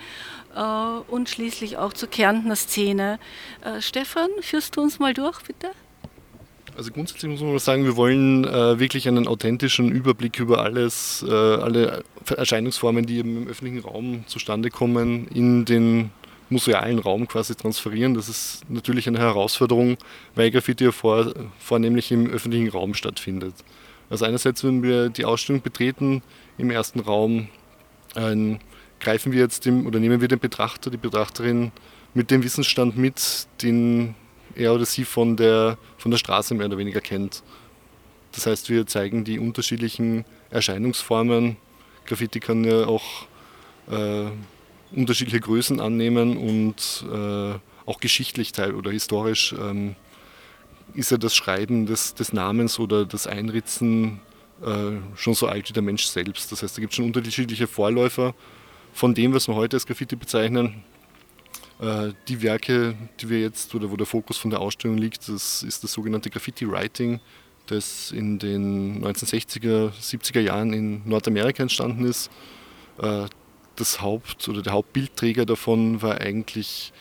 äh, 0.55 0.61
und 0.61 1.27
schließlich 1.27 1.77
auch 1.77 1.93
zur 1.93 2.09
Kärntner 2.09 2.55
Szene. 2.55 3.17
Äh, 3.61 3.81
Stefan, 3.81 4.29
führst 4.41 4.77
du 4.77 4.81
uns 4.81 4.99
mal 4.99 5.15
durch, 5.15 5.41
bitte? 5.41 5.71
Also 6.75 6.91
grundsätzlich 6.91 7.29
muss 7.29 7.41
man 7.41 7.59
sagen, 7.59 7.83
wir 7.83 7.95
wollen 7.95 8.45
äh, 8.45 8.79
wirklich 8.79 9.07
einen 9.07 9.27
authentischen 9.27 9.91
Überblick 9.91 10.39
über 10.39 10.63
alles, 10.63 11.23
äh, 11.27 11.31
alle 11.31 12.03
Erscheinungsformen, 12.35 13.05
die 13.05 13.19
im 13.19 13.47
öffentlichen 13.47 13.79
Raum 13.79 14.23
zustande 14.27 14.69
kommen, 14.69 15.27
in 15.27 15.65
den 15.65 16.11
musealen 16.49 16.99
Raum 16.99 17.27
quasi 17.27 17.55
transferieren. 17.55 18.13
Das 18.13 18.29
ist 18.29 18.63
natürlich 18.69 19.07
eine 19.07 19.19
Herausforderung, 19.19 19.97
weil 20.35 20.51
Graffiti 20.51 20.85
ja 20.85 20.91
vor, 20.91 21.33
vornehmlich 21.59 22.11
im 22.11 22.29
öffentlichen 22.29 22.69
Raum 22.69 22.93
stattfindet. 22.93 23.53
Also 24.09 24.25
einerseits, 24.25 24.63
wenn 24.63 24.83
wir 24.83 25.09
die 25.09 25.25
Ausstellung 25.25 25.61
betreten 25.61 26.21
im 26.57 26.69
ersten 26.69 26.99
Raum, 26.99 27.47
äh, 28.15 28.57
greifen 28.99 29.31
wir 29.31 29.39
jetzt 29.39 29.65
dem, 29.65 29.85
oder 29.87 29.99
nehmen 29.99 30.21
wir 30.21 30.27
den 30.27 30.39
Betrachter, 30.39 30.89
die 30.89 30.97
Betrachterin 30.97 31.71
mit 32.13 32.31
dem 32.31 32.43
Wissensstand 32.43 32.97
mit, 32.97 33.47
den 33.61 34.15
er 34.55 34.73
oder 34.73 34.85
sie 34.85 35.05
von 35.05 35.37
der, 35.37 35.77
von 35.97 36.11
der 36.11 36.17
Straße 36.17 36.53
mehr 36.53 36.67
oder 36.67 36.77
weniger 36.77 37.01
kennt. 37.01 37.43
Das 38.33 38.45
heißt, 38.45 38.69
wir 38.69 38.87
zeigen 38.87 39.23
die 39.23 39.39
unterschiedlichen 39.39 40.25
Erscheinungsformen. 40.49 41.57
Graffiti 42.05 42.39
kann 42.39 42.63
ja 42.63 42.85
auch 42.87 43.03
äh, 43.89 44.25
unterschiedliche 44.95 45.39
Größen 45.39 45.79
annehmen 45.79 46.37
und 46.37 47.05
äh, 47.11 47.59
auch 47.85 47.99
geschichtlich 47.99 48.51
teil 48.51 48.75
oder 48.75 48.91
historisch 48.91 49.53
ähm, 49.53 49.95
ist 50.93 51.11
ja 51.11 51.17
das 51.17 51.35
Schreiben 51.35 51.85
des, 51.85 52.13
des 52.13 52.33
Namens 52.33 52.79
oder 52.79 53.05
das 53.05 53.27
Einritzen 53.27 54.19
äh, 54.61 54.91
schon 55.15 55.33
so 55.33 55.47
alt 55.47 55.69
wie 55.69 55.73
der 55.73 55.83
Mensch 55.83 56.05
selbst. 56.05 56.51
Das 56.51 56.63
heißt, 56.63 56.77
da 56.77 56.81
gibt 56.81 56.93
es 56.93 56.97
schon 56.97 57.05
unterschiedliche 57.05 57.67
Vorläufer 57.67 58.33
von 58.93 59.13
dem, 59.13 59.33
was 59.33 59.47
wir 59.47 59.55
heute 59.55 59.77
als 59.77 59.85
Graffiti 59.85 60.15
bezeichnen. 60.15 60.83
Äh, 61.81 62.13
die 62.27 62.43
Werke, 62.43 62.95
die 63.19 63.29
wir 63.29 63.41
jetzt, 63.41 63.73
oder 63.73 63.89
wo 63.89 63.97
der 63.97 64.05
Fokus 64.05 64.37
von 64.37 64.51
der 64.51 64.59
Ausstellung 64.59 64.99
liegt, 64.99 65.27
das 65.27 65.63
ist 65.63 65.83
das 65.83 65.91
sogenannte 65.91 66.29
Graffiti 66.29 66.69
Writing, 66.69 67.19
das 67.65 68.11
in 68.11 68.37
den 68.37 69.03
1960er, 69.03 69.91
70er 69.91 70.41
Jahren 70.41 70.73
in 70.73 71.01
Nordamerika 71.05 71.63
entstanden 71.63 72.05
ist. 72.05 72.29
Äh, 73.01 73.25
das 73.75 73.99
Haupt- 73.99 74.47
oder 74.47 74.61
der 74.61 74.73
Hauptbildträger 74.73 75.45
davon 75.47 76.03
war 76.03 76.21
eigentlich 76.21 76.93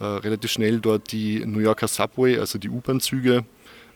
äh, 0.00 0.04
relativ 0.04 0.52
schnell 0.52 0.80
dort 0.80 1.12
die 1.12 1.44
New 1.44 1.60
Yorker 1.60 1.88
Subway, 1.88 2.38
also 2.38 2.58
die 2.58 2.70
U-Bahn-Züge, 2.70 3.44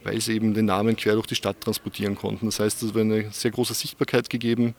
weil 0.04 0.20
sie 0.20 0.34
eben 0.34 0.52
den 0.52 0.66
Namen 0.66 0.94
quer 0.96 1.14
durch 1.14 1.26
die 1.26 1.36
Stadt 1.36 1.62
transportieren 1.62 2.16
konnten. 2.16 2.44
Das 2.44 2.60
heißt, 2.60 2.82
es 2.82 2.94
war 2.94 3.00
eine 3.00 3.30
sehr 3.30 3.50
große 3.50 3.72
Sichtbarkeit 3.72 4.28
gegeben 4.28 4.74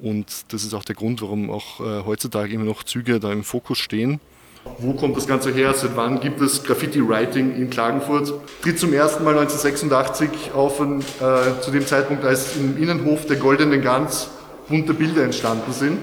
und 0.00 0.52
das 0.52 0.64
ist 0.64 0.74
auch 0.74 0.84
der 0.84 0.96
Grund, 0.96 1.22
warum 1.22 1.50
auch 1.50 1.78
heutzutage 1.78 2.52
immer 2.54 2.64
noch 2.64 2.82
Züge 2.82 3.20
da 3.20 3.32
im 3.32 3.44
Fokus 3.44 3.78
stehen. 3.78 4.20
Wo 4.64 4.92
kommt 4.92 5.16
das 5.16 5.26
Ganze 5.26 5.50
her? 5.52 5.72
Seit 5.72 5.96
wann 5.96 6.20
gibt 6.20 6.40
es 6.40 6.62
Graffiti-Writing 6.62 7.56
in 7.56 7.70
Klagenfurt? 7.70 8.32
Tritt 8.62 8.78
zum 8.78 8.92
ersten 8.92 9.24
Mal 9.24 9.38
1986 9.38 10.52
auf, 10.54 10.80
äh, 10.80 11.60
zu 11.62 11.70
dem 11.70 11.86
Zeitpunkt, 11.86 12.24
als 12.24 12.56
im 12.56 12.76
Innenhof 12.76 13.26
der 13.26 13.36
Goldenen 13.36 13.80
Gans 13.80 14.28
bunte 14.68 14.92
Bilder 14.92 15.24
entstanden 15.24 15.72
sind. 15.72 15.98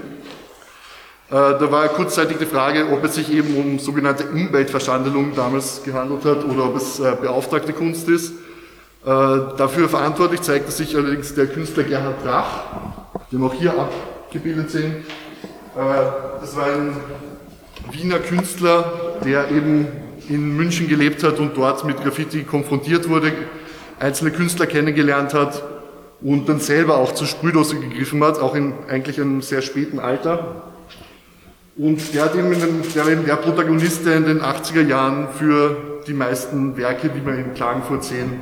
Äh, 1.30 1.34
da 1.34 1.72
war 1.72 1.88
kurzzeitig 1.90 2.38
die 2.38 2.46
Frage, 2.46 2.88
ob 2.92 3.04
es 3.04 3.16
sich 3.16 3.32
eben 3.32 3.56
um 3.58 3.80
sogenannte 3.80 4.26
Umweltverschandelung 4.26 5.36
damals 5.36 5.84
gehandelt 5.84 6.26
hat 6.26 6.44
oder 6.44 6.66
ob 6.66 6.78
es 6.78 7.00
äh, 7.00 7.16
beauftragte 7.20 7.74
Kunst 7.74 8.10
ist. 8.10 8.32
Äh, 8.32 8.38
dafür 9.06 9.88
verantwortlich 9.88 10.42
zeigte 10.42 10.72
sich 10.72 10.96
allerdings 10.96 11.36
der 11.36 11.48
Künstler 11.48 11.84
Gerhard 11.84 12.26
Drach, 12.26 12.64
den 13.32 13.40
wir 13.40 13.48
auch 13.48 13.54
hier 13.54 13.74
abgebildet 13.78 14.72
sehen. 14.72 15.06
Das 15.76 16.56
war 16.56 16.66
ein 16.66 16.96
Wiener 17.92 18.20
Künstler, 18.20 19.18
der 19.24 19.52
eben 19.52 19.88
in 20.30 20.56
München 20.56 20.88
gelebt 20.88 21.24
hat 21.24 21.40
und 21.40 21.56
dort 21.56 21.86
mit 21.86 22.02
Graffiti 22.02 22.44
konfrontiert 22.44 23.10
wurde, 23.10 23.32
einzelne 24.00 24.32
Künstler 24.32 24.66
kennengelernt 24.66 25.34
hat 25.34 25.64
und 26.22 26.50
dann 26.50 26.60
selber 26.60 26.98
auch 26.98 27.14
zur 27.14 27.28
Sprühdose 27.28 27.80
gegriffen 27.80 28.24
hat, 28.24 28.40
auch 28.40 28.56
in 28.56 28.74
eigentlich 28.90 29.20
einem 29.22 29.42
sehr 29.42 29.62
späten 29.62 30.00
Alter. 30.00 30.64
Und 31.78 32.14
der, 32.14 32.26
hat 32.26 32.36
eben 32.36 32.52
den, 32.52 32.82
der 32.96 33.08
eben 33.08 33.26
der 33.26 33.36
Protagonist, 33.36 34.06
der 34.06 34.18
in 34.18 34.26
den 34.26 34.42
80er 34.42 34.82
Jahren 34.82 35.28
für 35.38 36.02
die 36.08 36.14
meisten 36.14 36.76
Werke, 36.76 37.10
die 37.10 37.24
wir 37.24 37.36
in 37.36 37.54
Klagenfurt 37.54 38.04
sehen, 38.04 38.40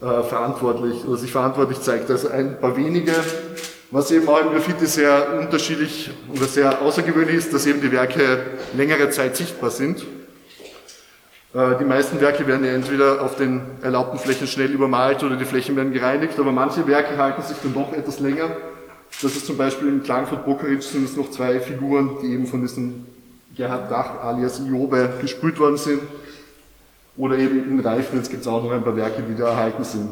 äh, 0.00 0.22
verantwortlich 0.22 1.04
oder 1.04 1.16
sich 1.16 1.32
verantwortlich 1.32 1.80
zeigt. 1.80 2.08
Also 2.08 2.28
ein 2.28 2.60
paar 2.60 2.76
wenige, 2.76 3.12
was 3.90 4.10
eben 4.10 4.28
auch 4.28 4.40
im 4.40 4.50
Graffiti 4.50 4.86
sehr 4.86 5.38
unterschiedlich 5.38 6.10
oder 6.34 6.44
sehr 6.44 6.82
außergewöhnlich 6.82 7.36
ist, 7.36 7.54
dass 7.54 7.66
eben 7.66 7.80
die 7.80 7.90
Werke 7.90 8.40
längere 8.76 9.10
Zeit 9.10 9.36
sichtbar 9.36 9.70
sind. 9.70 10.04
Äh, 11.54 11.78
die 11.80 11.84
meisten 11.84 12.20
Werke 12.20 12.46
werden 12.46 12.64
ja 12.66 12.72
entweder 12.72 13.22
auf 13.22 13.36
den 13.36 13.62
erlaubten 13.82 14.18
Flächen 14.18 14.46
schnell 14.46 14.70
übermalt 14.70 15.22
oder 15.22 15.36
die 15.36 15.46
Flächen 15.46 15.74
werden 15.76 15.92
gereinigt, 15.92 16.38
aber 16.38 16.52
manche 16.52 16.86
Werke 16.86 17.16
halten 17.16 17.42
sich 17.42 17.56
dann 17.62 17.72
doch 17.72 17.92
etwas 17.94 18.20
länger. 18.20 18.50
Das 19.22 19.34
ist 19.34 19.46
zum 19.46 19.56
Beispiel 19.56 19.88
in 19.88 20.02
Klagenfurt 20.02 20.44
Bokeric 20.44 20.82
sind 20.82 21.06
es 21.06 21.16
noch 21.16 21.30
zwei 21.30 21.58
Figuren, 21.58 22.18
die 22.22 22.34
eben 22.34 22.46
von 22.46 22.60
diesem 22.60 23.06
Gerhard 23.56 23.90
Dach 23.90 24.22
alias 24.22 24.60
Iobe 24.60 25.14
gesprüht 25.22 25.58
worden 25.58 25.78
sind. 25.78 26.02
Oder 27.16 27.38
eben 27.38 27.68
in 27.70 27.80
Reifnitz 27.80 28.28
gibt 28.28 28.42
es 28.42 28.46
auch 28.48 28.62
noch 28.62 28.70
ein 28.70 28.84
paar 28.84 28.94
Werke, 28.94 29.22
die 29.22 29.34
da 29.34 29.48
erhalten 29.48 29.82
sind. 29.82 30.10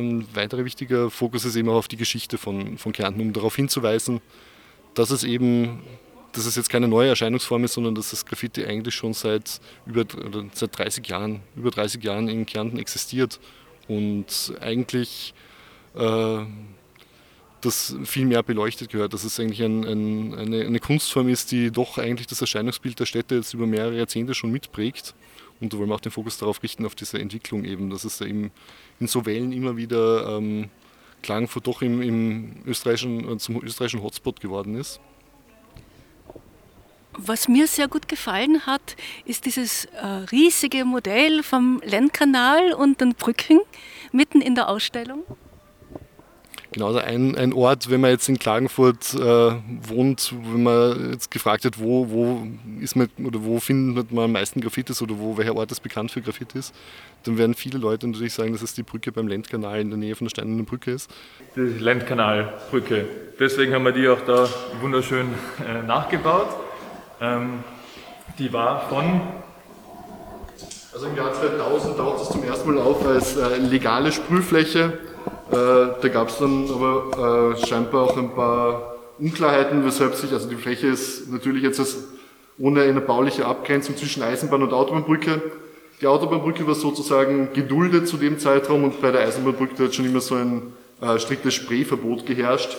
Ein 0.00 0.34
weiterer 0.34 0.64
wichtiger 0.64 1.10
Fokus 1.10 1.44
ist 1.44 1.56
eben 1.56 1.68
auch 1.68 1.76
auf 1.76 1.88
die 1.88 1.96
Geschichte 1.96 2.38
von, 2.38 2.78
von 2.78 2.92
Kärnten, 2.92 3.20
um 3.20 3.32
darauf 3.32 3.54
hinzuweisen, 3.56 4.20
dass 4.94 5.10
es 5.10 5.24
eben, 5.24 5.82
dass 6.32 6.46
es 6.46 6.56
jetzt 6.56 6.70
keine 6.70 6.88
neue 6.88 7.10
Erscheinungsform 7.10 7.64
ist, 7.64 7.74
sondern 7.74 7.94
dass 7.94 8.10
das 8.10 8.24
Graffiti 8.24 8.64
eigentlich 8.64 8.94
schon 8.94 9.12
seit 9.12 9.60
über 9.86 10.04
seit 10.54 10.78
30 10.78 11.06
Jahren, 11.06 11.40
über 11.56 11.70
30 11.70 12.02
Jahren 12.02 12.28
in 12.28 12.46
Kärnten 12.46 12.78
existiert 12.78 13.38
und 13.88 14.54
eigentlich 14.60 15.34
äh, 15.94 16.38
das 17.60 17.96
viel 18.04 18.24
mehr 18.24 18.42
beleuchtet 18.42 18.90
gehört, 18.90 19.12
dass 19.12 19.24
es 19.24 19.38
eigentlich 19.38 19.62
ein, 19.62 19.84
ein, 19.84 20.34
eine, 20.34 20.64
eine, 20.64 20.80
Kunstform 20.80 21.28
ist, 21.28 21.52
die 21.52 21.70
doch 21.70 21.98
eigentlich 21.98 22.26
das 22.26 22.40
Erscheinungsbild 22.40 22.98
der 22.98 23.06
Städte 23.06 23.34
jetzt 23.34 23.52
über 23.54 23.66
mehrere 23.66 23.96
Jahrzehnte 23.96 24.34
schon 24.34 24.50
mitprägt. 24.50 25.14
Und 25.60 25.72
da 25.72 25.78
wollen 25.78 25.88
wir 25.88 25.94
auch 25.94 26.00
den 26.00 26.12
Fokus 26.12 26.38
darauf 26.38 26.62
richten, 26.62 26.86
auf 26.86 26.94
diese 26.94 27.18
Entwicklung 27.18 27.64
eben, 27.64 27.90
dass 27.90 28.04
es 28.04 28.18
da 28.18 28.24
eben 28.24 28.50
in 28.98 29.06
so 29.06 29.26
Wellen 29.26 29.52
immer 29.52 29.76
wieder 29.76 30.36
ähm, 30.38 30.70
Klagenfurt 31.22 31.66
doch 31.66 31.82
im, 31.82 32.00
im 32.00 32.62
österreichischen, 32.66 33.30
äh, 33.30 33.36
zum 33.38 33.62
österreichischen 33.62 34.02
Hotspot 34.02 34.40
geworden 34.40 34.74
ist. 34.74 35.00
Was 37.12 37.48
mir 37.48 37.66
sehr 37.66 37.88
gut 37.88 38.08
gefallen 38.08 38.64
hat, 38.66 38.96
ist 39.26 39.44
dieses 39.44 39.86
äh, 39.86 40.06
riesige 40.06 40.84
Modell 40.84 41.42
vom 41.42 41.82
Lendkanal 41.84 42.72
und 42.72 43.00
den 43.00 43.14
Brücken 43.14 43.60
mitten 44.12 44.40
in 44.40 44.54
der 44.54 44.68
Ausstellung. 44.68 45.24
Genau, 46.72 46.94
ein, 46.94 47.36
ein 47.36 47.52
Ort, 47.52 47.90
wenn 47.90 48.00
man 48.00 48.10
jetzt 48.10 48.28
in 48.28 48.38
Klagenfurt 48.38 49.14
äh, 49.14 49.18
wohnt, 49.18 50.32
wenn 50.52 50.62
man 50.62 51.12
jetzt 51.12 51.32
gefragt 51.32 51.64
wird, 51.64 51.80
wo, 51.80 52.10
wo 52.10 52.46
ist 52.80 52.94
man 52.94 53.08
oder 53.24 53.42
wo 53.42 53.58
findet 53.58 54.12
man 54.12 54.26
am 54.26 54.32
meisten 54.32 54.60
Graffitis 54.60 55.02
oder 55.02 55.18
wo 55.18 55.36
welcher 55.36 55.56
Ort 55.56 55.72
ist 55.72 55.80
bekannt 55.80 56.12
für 56.12 56.22
Graffitis, 56.22 56.72
dann 57.24 57.38
werden 57.38 57.54
viele 57.54 57.78
Leute 57.78 58.06
natürlich 58.06 58.34
sagen, 58.34 58.52
dass 58.52 58.62
es 58.62 58.72
die 58.72 58.84
Brücke 58.84 59.10
beim 59.10 59.26
Lendkanal 59.26 59.80
in 59.80 59.90
der 59.90 59.98
Nähe 59.98 60.14
von 60.14 60.26
der 60.26 60.30
Steinernen 60.30 60.64
Brücke 60.64 60.92
ist. 60.92 61.10
Die 61.56 61.60
Lendkanalbrücke. 61.60 63.04
Deswegen 63.40 63.74
haben 63.74 63.84
wir 63.84 63.92
die 63.92 64.08
auch 64.08 64.20
da 64.24 64.48
wunderschön 64.80 65.26
äh, 65.66 65.82
nachgebaut. 65.84 66.50
Ähm, 67.20 67.64
die 68.38 68.52
war 68.52 68.88
von 68.88 69.22
also 70.92 71.06
im 71.06 71.16
Jahr 71.16 71.32
2000 71.32 71.96
taucht 71.96 72.22
es 72.22 72.30
zum 72.30 72.44
ersten 72.44 72.74
Mal 72.74 72.82
auf 72.82 73.06
als 73.06 73.36
äh, 73.36 73.58
legale 73.58 74.12
Sprühfläche 74.12 74.98
da 75.50 76.08
gab 76.08 76.28
es 76.28 76.38
dann 76.38 76.68
aber 76.70 77.54
äh, 77.54 77.66
scheinbar 77.66 78.04
auch 78.04 78.16
ein 78.16 78.30
paar 78.34 78.96
Unklarheiten, 79.18 79.84
weshalb 79.84 80.14
sich, 80.14 80.32
also 80.32 80.48
die 80.48 80.56
Fläche 80.56 80.86
ist 80.86 81.30
natürlich 81.30 81.62
jetzt 81.62 81.78
als, 81.78 81.96
ohne 82.58 82.82
eine 82.82 83.00
bauliche 83.00 83.46
Abgrenzung 83.46 83.96
zwischen 83.96 84.22
Eisenbahn 84.22 84.62
und 84.62 84.72
Autobahnbrücke. 84.72 85.42
Die 86.00 86.06
Autobahnbrücke 86.06 86.66
war 86.66 86.74
sozusagen 86.74 87.50
geduldet 87.52 88.08
zu 88.08 88.16
dem 88.16 88.38
Zeitraum 88.38 88.84
und 88.84 89.00
bei 89.00 89.10
der 89.10 89.22
Eisenbahnbrücke 89.22 89.84
hat 89.84 89.94
schon 89.94 90.06
immer 90.06 90.20
so 90.20 90.36
ein 90.36 90.72
äh, 91.00 91.18
striktes 91.18 91.54
Sprayverbot 91.54 92.24
geherrscht. 92.24 92.74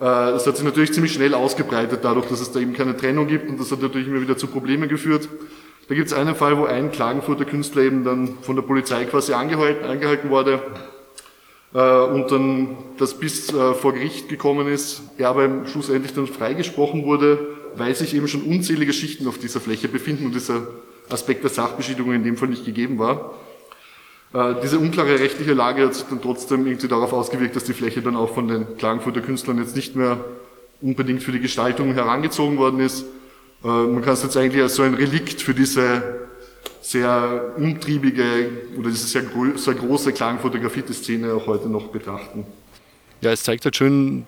Äh, 0.00 0.04
das 0.04 0.46
hat 0.46 0.56
sich 0.56 0.64
natürlich 0.64 0.92
ziemlich 0.92 1.14
schnell 1.14 1.34
ausgebreitet, 1.34 2.00
dadurch, 2.02 2.26
dass 2.26 2.40
es 2.40 2.52
da 2.52 2.60
eben 2.60 2.74
keine 2.74 2.96
Trennung 2.96 3.26
gibt 3.26 3.48
und 3.48 3.58
das 3.58 3.72
hat 3.72 3.80
natürlich 3.80 4.08
immer 4.08 4.20
wieder 4.20 4.36
zu 4.36 4.46
Problemen 4.46 4.88
geführt. 4.88 5.28
Da 5.88 5.94
gibt 5.94 6.08
es 6.08 6.12
einen 6.12 6.34
Fall, 6.34 6.58
wo 6.58 6.66
ein 6.66 6.92
Klagenfurter 6.92 7.46
Künstler 7.46 7.82
eben 7.82 8.04
dann 8.04 8.38
von 8.42 8.56
der 8.56 8.62
Polizei 8.62 9.06
quasi 9.06 9.32
angehalten, 9.32 9.86
angehalten 9.86 10.28
wurde 10.28 10.54
äh, 10.54 10.97
und 11.76 12.30
dann 12.30 12.78
das 12.96 13.14
bis 13.18 13.52
äh, 13.52 13.74
vor 13.74 13.92
Gericht 13.92 14.28
gekommen 14.28 14.68
ist, 14.68 15.02
er 15.18 15.28
aber 15.28 15.66
schlussendlich 15.66 16.14
dann 16.14 16.26
freigesprochen 16.26 17.04
wurde, 17.04 17.38
weil 17.76 17.94
sich 17.94 18.14
eben 18.14 18.26
schon 18.26 18.42
unzählige 18.42 18.92
Schichten 18.92 19.28
auf 19.28 19.38
dieser 19.38 19.60
Fläche 19.60 19.88
befinden 19.88 20.26
und 20.26 20.34
dieser 20.34 20.66
Aspekt 21.10 21.42
der 21.42 21.50
Sachbeschädigung 21.50 22.14
in 22.14 22.24
dem 22.24 22.36
Fall 22.36 22.48
nicht 22.48 22.64
gegeben 22.64 22.98
war. 22.98 23.34
Äh, 24.32 24.54
diese 24.62 24.78
unklare 24.78 25.20
rechtliche 25.20 25.52
Lage 25.52 25.84
hat 25.84 25.94
sich 25.94 26.04
dann 26.04 26.22
trotzdem 26.22 26.66
irgendwie 26.66 26.88
darauf 26.88 27.12
ausgewirkt, 27.12 27.54
dass 27.54 27.64
die 27.64 27.74
Fläche 27.74 28.00
dann 28.00 28.16
auch 28.16 28.32
von 28.32 28.48
den 28.48 28.78
Klagenfurter 28.78 29.20
Künstlern 29.20 29.58
jetzt 29.58 29.76
nicht 29.76 29.94
mehr 29.94 30.24
unbedingt 30.80 31.22
für 31.22 31.32
die 31.32 31.40
Gestaltung 31.40 31.92
herangezogen 31.92 32.56
worden 32.56 32.80
ist. 32.80 33.04
Man 33.62 34.00
kann 34.02 34.14
es 34.14 34.22
jetzt 34.22 34.36
eigentlich 34.36 34.62
als 34.62 34.76
so 34.76 34.84
ein 34.84 34.94
Relikt 34.94 35.42
für 35.42 35.52
diese 35.52 36.27
sehr 36.80 37.52
umtriebige 37.56 38.50
oder 38.78 38.88
diese 38.90 39.06
sehr, 39.06 39.24
sehr 39.56 39.74
große 39.74 40.12
Klagenfurter 40.12 40.58
Graffiti-Szene 40.58 41.34
auch 41.34 41.46
heute 41.46 41.68
noch 41.68 41.88
betrachten. 41.88 42.46
Ja, 43.20 43.32
es 43.32 43.42
zeigt 43.42 43.64
halt 43.64 43.76
schön, 43.76 44.26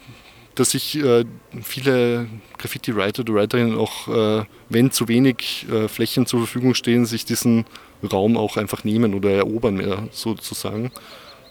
dass 0.55 0.73
sich 0.73 0.99
äh, 1.03 1.25
viele 1.63 2.27
Graffiti-Writer 2.59 3.21
oder 3.21 3.35
Writerinnen 3.35 3.79
auch, 3.79 4.09
äh, 4.09 4.45
wenn 4.69 4.91
zu 4.91 5.09
wenig 5.09 5.67
äh, 5.73 5.89
Flächen 5.89 6.27
zur 6.27 6.41
Verfügung 6.41 6.75
stehen, 6.75 7.07
sich 7.07 7.25
diesen 7.25 7.65
Raum 8.13 8.37
auch 8.37 8.57
einfach 8.57 8.85
nehmen 8.85 9.15
oder 9.15 9.31
erobern 9.31 9.77
mehr 9.77 10.09
sozusagen. 10.11 10.91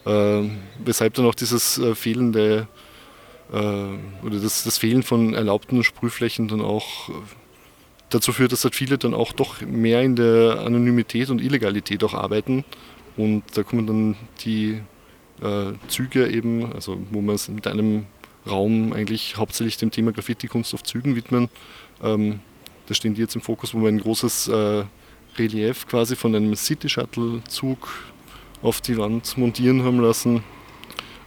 Äh, 0.06 0.44
weshalb 0.84 1.16
dann 1.16 1.26
auch 1.26 1.36
dieses 1.36 1.78
äh, 1.78 1.96
fehlende 1.96 2.68
äh, 3.52 3.56
oder 3.56 4.40
das, 4.42 4.64
das, 4.64 4.78
Fehlen 4.78 5.04
von 5.04 5.34
erlaubten 5.34 5.84
Sprühflächen 5.84 6.48
dann 6.48 6.62
auch 6.62 7.10
dazu 8.10 8.32
führt, 8.32 8.52
dass 8.52 8.64
halt 8.64 8.76
viele 8.76 8.98
dann 8.98 9.14
auch 9.14 9.34
doch 9.34 9.62
mehr 9.62 10.02
in 10.02 10.16
der 10.16 10.62
Anonymität 10.66 11.30
und 11.30 11.42
Illegalität 11.42 12.04
auch 12.04 12.14
arbeiten. 12.14 12.66
Und 13.18 13.44
da 13.56 13.64
kommen 13.64 13.88
dann 13.88 14.16
die 14.46 14.82
äh, 15.42 15.74
Züge 15.88 16.28
eben, 16.28 16.72
also 16.74 17.00
wo 17.12 17.22
man 17.22 17.36
es 17.36 17.48
mit 17.50 17.68
einem 17.68 18.06
Raum 18.48 18.94
eigentlich 18.94 19.38
hauptsächlich 19.38 19.78
dem 19.78 19.92
Thema 19.92 20.12
Graffiti-Kunst 20.12 20.74
auf 20.74 20.84
Zügen 20.84 21.16
widmen. 21.16 21.50
Ähm, 22.02 22.40
da 22.88 22.94
stehen 22.94 23.14
die 23.14 23.22
jetzt 23.22 23.36
im 23.36 23.42
Fokus, 23.42 23.74
wo 23.74 23.82
wir 23.82 23.90
ein 23.90 24.00
großes 24.00 24.48
äh, 24.48 24.84
Relief 25.38 25.88
quasi 25.88 26.16
von 26.16 26.36
einem 26.36 26.56
City-Shuttle-Zug 26.56 27.88
auf 28.62 28.82
die 28.82 28.98
Wand 28.98 29.38
montieren 29.38 29.84
haben 29.84 30.00
lassen. 30.00 30.44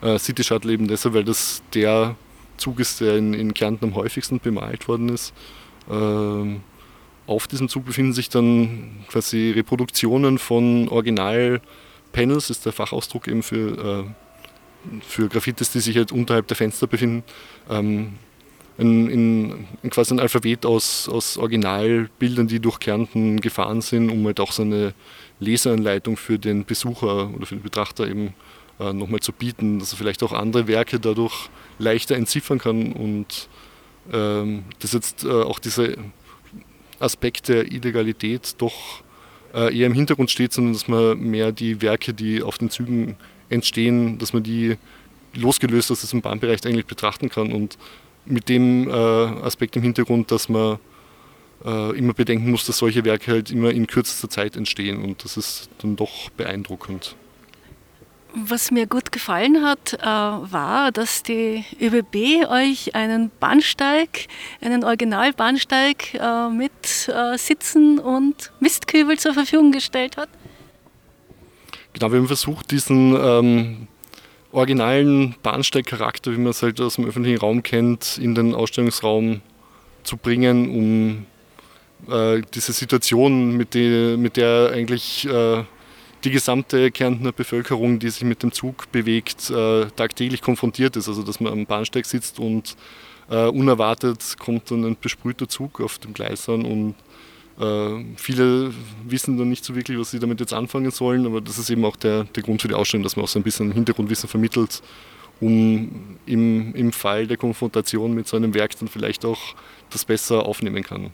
Äh, 0.01 0.19
City 0.19 0.43
Shuttle 0.43 0.73
eben 0.73 0.87
deshalb, 0.87 1.15
weil 1.15 1.23
das 1.23 1.63
der 1.73 2.15
Zug 2.57 2.79
ist, 2.79 3.01
der 3.01 3.17
in, 3.17 3.33
in 3.33 3.53
Kärnten 3.53 3.85
am 3.85 3.95
häufigsten 3.95 4.39
bemalt 4.39 4.87
worden 4.87 5.09
ist. 5.09 5.33
Ähm, 5.89 6.61
auf 7.25 7.47
diesem 7.47 7.69
Zug 7.69 7.85
befinden 7.85 8.13
sich 8.13 8.29
dann 8.29 9.05
quasi 9.07 9.51
Reproduktionen 9.51 10.37
von 10.37 10.89
Original-Panels, 10.89 12.49
ist 12.49 12.65
der 12.65 12.73
Fachausdruck 12.73 13.27
eben 13.27 13.43
für, 13.43 14.05
äh, 14.05 14.99
für 15.01 15.29
Graffitis, 15.29 15.71
die 15.71 15.79
sich 15.79 15.95
halt 15.95 16.11
unterhalb 16.11 16.47
der 16.47 16.57
Fenster 16.57 16.87
befinden. 16.87 17.23
Ähm, 17.69 18.13
ein, 18.77 19.07
in, 19.07 19.67
in 19.83 19.89
quasi 19.89 20.13
ein 20.13 20.19
Alphabet 20.19 20.65
aus, 20.65 21.07
aus 21.07 21.37
Originalbildern, 21.37 22.47
die 22.47 22.59
durch 22.59 22.79
Kärnten 22.79 23.39
gefahren 23.39 23.81
sind, 23.81 24.09
um 24.09 24.25
halt 24.25 24.39
auch 24.39 24.51
so 24.51 24.63
eine 24.63 24.93
Leseanleitung 25.39 26.17
für 26.17 26.39
den 26.39 26.65
Besucher 26.65 27.29
oder 27.33 27.45
für 27.45 27.55
den 27.55 27.63
Betrachter 27.63 28.07
eben 28.07 28.33
äh, 28.79 28.91
nochmal 28.91 29.19
zu 29.19 29.31
bieten, 29.31 29.79
dass 29.79 29.93
er 29.93 29.97
vielleicht 29.97 30.23
auch 30.23 30.33
andere 30.33 30.67
Werke 30.67 30.99
dadurch 30.99 31.49
leichter 31.77 32.15
entziffern 32.15 32.59
kann 32.59 32.93
und 32.93 33.47
ähm, 34.11 34.63
dass 34.79 34.93
jetzt 34.93 35.23
äh, 35.23 35.29
auch 35.29 35.59
dieser 35.59 35.89
Aspekt 37.03 37.49
der 37.49 37.71
Illegalität 37.71 38.55
doch 38.57 39.03
äh, 39.53 39.77
eher 39.77 39.87
im 39.87 39.93
Hintergrund 39.93 40.31
steht, 40.31 40.53
sondern 40.53 40.73
dass 40.73 40.87
man 40.87 41.19
mehr 41.19 41.51
die 41.51 41.81
Werke, 41.81 42.13
die 42.13 42.41
auf 42.41 42.57
den 42.57 42.69
Zügen 42.69 43.15
entstehen, 43.49 44.17
dass 44.17 44.33
man 44.33 44.43
die 44.43 44.77
losgelöst 45.35 45.91
aus 45.91 46.01
diesem 46.01 46.21
Bahnbereich 46.21 46.65
eigentlich 46.65 46.85
betrachten 46.85 47.29
kann 47.29 47.51
und 47.51 47.77
mit 48.25 48.49
dem 48.49 48.87
äh, 48.87 48.91
Aspekt 48.91 49.75
im 49.75 49.81
Hintergrund, 49.81 50.31
dass 50.31 50.47
man 50.49 50.79
äh, 51.65 51.97
immer 51.97 52.13
bedenken 52.13 52.49
muss, 52.51 52.65
dass 52.65 52.77
solche 52.77 53.03
Werke 53.05 53.31
halt 53.31 53.51
immer 53.51 53.71
in 53.71 53.87
kürzester 53.87 54.29
Zeit 54.29 54.55
entstehen 54.55 55.03
und 55.03 55.23
das 55.23 55.37
ist 55.37 55.69
dann 55.79 55.95
doch 55.95 56.29
beeindruckend. 56.31 57.15
Was 58.35 58.71
mir 58.71 58.87
gut 58.87 59.11
gefallen 59.11 59.63
hat, 59.63 59.93
äh, 59.93 60.05
war, 60.05 60.91
dass 60.91 61.21
die 61.21 61.65
ÖBB 61.79 62.49
euch 62.49 62.95
einen 62.95 63.29
Bahnsteig, 63.39 64.27
einen 64.59 64.83
Originalbahnsteig 64.83 66.15
äh, 66.15 66.49
mit 66.49 66.71
äh, 67.09 67.37
Sitzen 67.37 67.99
und 67.99 68.51
Mistkübel 68.59 69.19
zur 69.19 69.35
Verfügung 69.35 69.71
gestellt 69.71 70.17
hat. 70.17 70.29
Genau, 71.93 72.11
wir 72.11 72.19
haben 72.19 72.27
versucht, 72.27 72.71
diesen 72.71 73.15
ähm, 73.15 73.87
originalen 74.51 75.35
Bahnsteigcharakter, 75.43 76.31
wie 76.31 76.37
man 76.37 76.47
es 76.47 76.63
halt 76.63 76.81
aus 76.81 76.95
dem 76.95 77.05
öffentlichen 77.05 77.39
Raum 77.39 77.61
kennt, 77.61 78.17
in 78.17 78.33
den 78.33 78.55
Ausstellungsraum 78.55 79.41
zu 80.03 80.17
bringen, 80.17 81.25
um 82.07 82.11
äh, 82.11 82.41
diese 82.53 82.73
Situation, 82.73 83.55
mit, 83.55 83.75
die, 83.75 84.15
mit 84.17 84.37
der 84.37 84.71
eigentlich 84.73 85.27
äh, 85.27 85.63
die 86.23 86.31
gesamte 86.31 86.91
Kärntner 86.91 87.31
Bevölkerung, 87.31 87.99
die 87.99 88.09
sich 88.09 88.23
mit 88.23 88.43
dem 88.43 88.51
Zug 88.51 88.91
bewegt, 88.91 89.49
äh, 89.49 89.85
tagtäglich 89.95 90.41
konfrontiert 90.41 90.95
ist. 90.95 91.07
Also 91.07 91.23
dass 91.23 91.39
man 91.39 91.51
am 91.51 91.65
Bahnsteig 91.65 92.05
sitzt 92.05 92.39
und 92.39 92.75
äh, 93.29 93.47
unerwartet 93.47 94.35
kommt 94.39 94.69
dann 94.71 94.85
ein 94.85 94.97
besprühter 94.99 95.47
Zug 95.47 95.81
auf 95.81 95.99
dem 95.99 96.13
Gleis 96.13 96.47
an 96.49 96.65
und 96.65 96.95
äh, 97.59 98.03
viele 98.17 98.73
wissen 99.05 99.37
dann 99.37 99.49
nicht 99.49 99.63
so 99.63 99.75
wirklich, 99.75 99.97
was 99.97 100.11
sie 100.11 100.19
damit 100.19 100.39
jetzt 100.39 100.53
anfangen 100.53 100.91
sollen, 100.91 101.25
aber 101.25 101.39
das 101.39 101.57
ist 101.57 101.69
eben 101.69 101.85
auch 101.85 101.95
der, 101.95 102.23
der 102.23 102.43
Grund 102.43 102.61
für 102.61 102.67
die 102.67 102.73
Ausstellung, 102.73 103.03
dass 103.03 103.15
man 103.15 103.25
auch 103.25 103.29
so 103.29 103.39
ein 103.39 103.43
bisschen 103.43 103.71
Hintergrundwissen 103.71 104.27
vermittelt, 104.27 104.81
um 105.39 106.17
im, 106.25 106.73
im 106.73 106.91
Fall 106.91 107.27
der 107.27 107.37
Konfrontation 107.37 108.13
mit 108.13 108.27
so 108.27 108.37
einem 108.37 108.53
Werk 108.53 108.77
dann 108.79 108.87
vielleicht 108.87 109.23
auch 109.25 109.55
das 109.91 110.05
besser 110.05 110.45
aufnehmen 110.45 110.83
kann. 110.83 111.11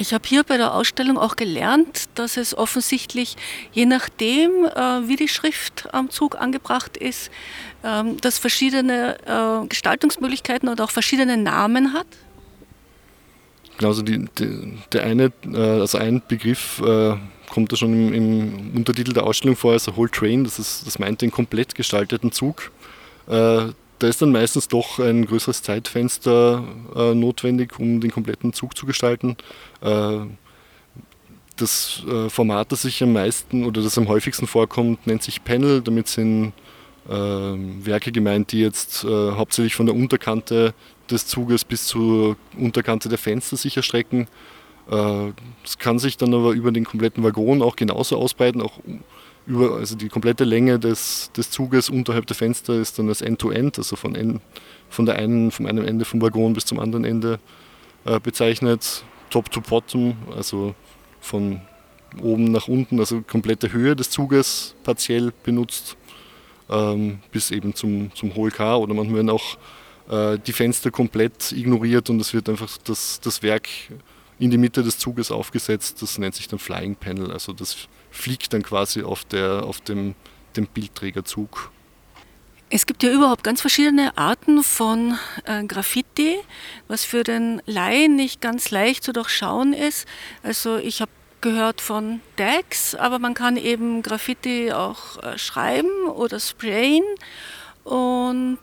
Ich 0.00 0.14
habe 0.14 0.28
hier 0.28 0.44
bei 0.44 0.56
der 0.56 0.74
Ausstellung 0.74 1.18
auch 1.18 1.34
gelernt, 1.34 2.08
dass 2.14 2.36
es 2.36 2.56
offensichtlich, 2.56 3.36
je 3.72 3.84
nachdem, 3.84 4.64
äh, 4.64 5.08
wie 5.08 5.16
die 5.16 5.26
Schrift 5.26 5.92
am 5.92 6.08
Zug 6.10 6.40
angebracht 6.40 6.96
ist, 6.96 7.32
ähm, 7.82 8.16
dass 8.20 8.38
verschiedene 8.38 9.16
äh, 9.26 9.66
Gestaltungsmöglichkeiten 9.66 10.68
oder 10.68 10.84
auch 10.84 10.92
verschiedene 10.92 11.36
Namen 11.36 11.94
hat. 11.94 12.06
Also 13.82 14.02
die, 14.02 14.26
die, 14.38 14.78
der 14.92 15.02
eine, 15.02 15.32
äh, 15.52 15.58
also 15.58 15.98
ein 15.98 16.22
Begriff 16.26 16.80
kommt 17.50 17.72
da 17.72 17.76
schon 17.76 17.92
im, 17.92 18.12
im, 18.12 18.76
Untertitel 18.76 19.12
der 19.12 19.24
Ausstellung 19.24 19.56
vor, 19.56 19.72
also 19.72 19.96
Whole 19.96 20.10
Train, 20.10 20.44
das, 20.44 20.60
ist, 20.60 20.86
das 20.86 20.98
meint 21.00 21.22
den 21.22 21.32
komplett 21.32 21.74
gestalteten 21.74 22.30
Zug. 22.30 22.70
Da 23.98 24.06
ist 24.06 24.22
dann 24.22 24.30
meistens 24.30 24.68
doch 24.68 24.98
ein 24.98 25.26
größeres 25.26 25.62
Zeitfenster 25.62 26.64
äh, 26.94 27.14
notwendig, 27.14 27.78
um 27.78 28.00
den 28.00 28.10
kompletten 28.10 28.52
Zug 28.52 28.76
zu 28.76 28.86
gestalten. 28.86 29.36
Äh, 29.80 30.20
das 31.56 32.04
äh, 32.08 32.28
Format, 32.28 32.70
das 32.70 32.82
sich 32.82 33.02
am 33.02 33.12
meisten 33.12 33.64
oder 33.64 33.82
das 33.82 33.98
am 33.98 34.08
häufigsten 34.08 34.46
vorkommt, 34.46 35.06
nennt 35.06 35.22
sich 35.24 35.42
Panel. 35.42 35.82
Damit 35.82 36.06
sind 36.06 36.52
ähm, 37.08 37.84
Werke 37.84 38.12
gemeint, 38.12 38.52
die 38.52 38.60
jetzt 38.60 39.04
äh, 39.04 39.32
hauptsächlich 39.32 39.74
von 39.74 39.86
der 39.86 39.94
Unterkante 39.94 40.74
des 41.10 41.26
Zuges 41.26 41.64
bis 41.64 41.86
zur 41.86 42.36
Unterkante 42.56 43.08
der 43.08 43.18
Fenster 43.18 43.56
sich 43.56 43.76
erstrecken. 43.76 44.28
Äh, 44.90 45.32
es 45.64 45.78
kann 45.78 45.98
sich 45.98 46.16
dann 46.16 46.34
aber 46.34 46.52
über 46.52 46.70
den 46.70 46.84
kompletten 46.84 47.24
Waggon 47.24 47.62
auch 47.62 47.76
genauso 47.76 48.16
ausbreiten, 48.16 48.62
auch 48.62 48.78
über, 49.48 49.76
also 49.76 49.96
die 49.96 50.08
komplette 50.08 50.44
Länge 50.44 50.78
des, 50.78 51.32
des 51.32 51.50
Zuges 51.50 51.88
unterhalb 51.88 52.26
der 52.26 52.36
Fenster 52.36 52.74
ist 52.74 52.98
dann 52.98 53.08
das 53.08 53.22
End-to-End, 53.22 53.74
-End, 53.74 53.78
also 53.78 53.96
von, 53.96 54.14
en, 54.14 54.40
von 54.90 55.06
der 55.06 55.16
einen, 55.16 55.50
vom 55.50 55.66
einen 55.66 55.84
Ende 55.86 56.04
vom 56.04 56.20
Waggon 56.20 56.52
bis 56.52 56.66
zum 56.66 56.78
anderen 56.78 57.04
Ende 57.04 57.40
äh, 58.04 58.20
bezeichnet. 58.20 59.04
Top-to-Bottom, 59.30 60.16
also 60.36 60.74
von 61.20 61.60
oben 62.22 62.44
nach 62.44 62.68
unten, 62.68 63.00
also 63.00 63.22
komplette 63.22 63.72
Höhe 63.72 63.96
des 63.96 64.10
Zuges 64.10 64.74
partiell 64.84 65.32
benutzt, 65.44 65.96
ähm, 66.70 67.20
bis 67.32 67.50
eben 67.50 67.74
zum, 67.74 68.14
zum 68.14 68.34
Hohlkar 68.34 68.80
oder 68.80 68.94
manchmal 68.94 69.16
werden 69.16 69.30
auch 69.30 69.56
äh, 70.10 70.38
die 70.38 70.52
Fenster 70.52 70.90
komplett 70.90 71.52
ignoriert 71.52 72.10
und 72.10 72.20
es 72.20 72.34
wird 72.34 72.48
einfach 72.48 72.76
das, 72.84 73.20
das 73.20 73.42
Werk 73.42 73.68
in 74.38 74.50
die 74.50 74.58
Mitte 74.58 74.82
des 74.82 74.98
Zuges 74.98 75.30
aufgesetzt. 75.30 76.02
Das 76.02 76.18
nennt 76.18 76.34
sich 76.34 76.48
dann 76.48 76.58
Flying 76.58 76.96
Panel. 76.96 77.32
Also 77.32 77.52
das 77.52 77.88
fliegt 78.18 78.52
dann 78.52 78.62
quasi 78.62 79.02
auf, 79.02 79.24
der, 79.24 79.64
auf 79.64 79.80
dem, 79.80 80.14
dem 80.56 80.66
Bildträgerzug. 80.66 81.70
Es 82.70 82.84
gibt 82.84 83.02
ja 83.02 83.10
überhaupt 83.10 83.44
ganz 83.44 83.62
verschiedene 83.62 84.18
Arten 84.18 84.62
von 84.62 85.18
äh, 85.44 85.64
Graffiti, 85.64 86.36
was 86.86 87.02
für 87.02 87.22
den 87.22 87.62
Laien 87.64 88.14
nicht 88.16 88.42
ganz 88.42 88.70
leicht 88.70 89.04
zu 89.04 89.14
durchschauen 89.14 89.72
ist. 89.72 90.06
Also 90.42 90.76
ich 90.76 91.00
habe 91.00 91.10
gehört 91.40 91.80
von 91.80 92.20
Tags, 92.36 92.94
aber 92.94 93.18
man 93.18 93.32
kann 93.32 93.56
eben 93.56 94.02
Graffiti 94.02 94.72
auch 94.72 95.22
äh, 95.22 95.38
schreiben 95.38 96.08
oder 96.08 96.40
sprayen. 96.40 97.04
Und 97.84 98.58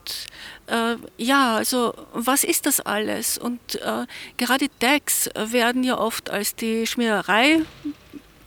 äh, 0.68 0.94
ja, 1.16 1.56
also 1.56 1.94
was 2.12 2.44
ist 2.44 2.66
das 2.66 2.78
alles? 2.78 3.38
Und 3.38 3.74
äh, 3.76 4.06
gerade 4.36 4.66
Tags 4.78 5.28
werden 5.34 5.82
ja 5.82 5.98
oft 5.98 6.30
als 6.30 6.54
die 6.54 6.86
Schmiererei 6.86 7.62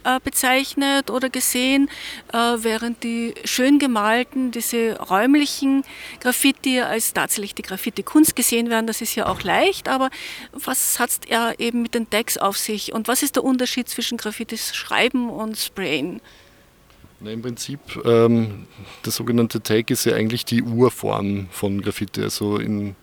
äh, 0.09 0.19
bezeichnet 0.23 1.09
oder 1.09 1.29
gesehen, 1.29 1.89
äh, 2.33 2.37
während 2.37 3.03
die 3.03 3.33
schön 3.45 3.79
gemalten, 3.79 4.51
diese 4.51 4.97
räumlichen 4.99 5.83
Graffiti 6.19 6.81
als 6.81 7.13
tatsächlich 7.13 7.55
die 7.55 7.61
Graffiti-Kunst 7.61 8.35
gesehen 8.35 8.69
werden. 8.69 8.87
Das 8.87 9.01
ist 9.01 9.15
ja 9.15 9.27
auch 9.27 9.41
leicht, 9.43 9.87
aber 9.87 10.09
was 10.53 10.99
hat 10.99 11.09
es 11.09 11.19
ja 11.29 11.53
eben 11.57 11.81
mit 11.81 11.93
den 11.93 12.09
Tags 12.09 12.37
auf 12.37 12.57
sich 12.57 12.93
und 12.93 13.07
was 13.07 13.23
ist 13.23 13.35
der 13.35 13.43
Unterschied 13.43 13.89
zwischen 13.89 14.17
Graffitis 14.17 14.75
schreiben 14.75 15.29
und 15.29 15.57
sprayen? 15.57 16.21
Na, 17.19 17.31
Im 17.31 17.41
Prinzip, 17.41 17.79
ähm, 18.05 18.65
der 19.03 19.11
sogenannte 19.11 19.61
Tag 19.61 19.91
ist 19.91 20.05
ja 20.05 20.15
eigentlich 20.15 20.45
die 20.45 20.63
Urform 20.63 21.47
von 21.51 21.81
Graffiti. 21.81 22.21
Also 22.21 22.57
in, 22.57 22.95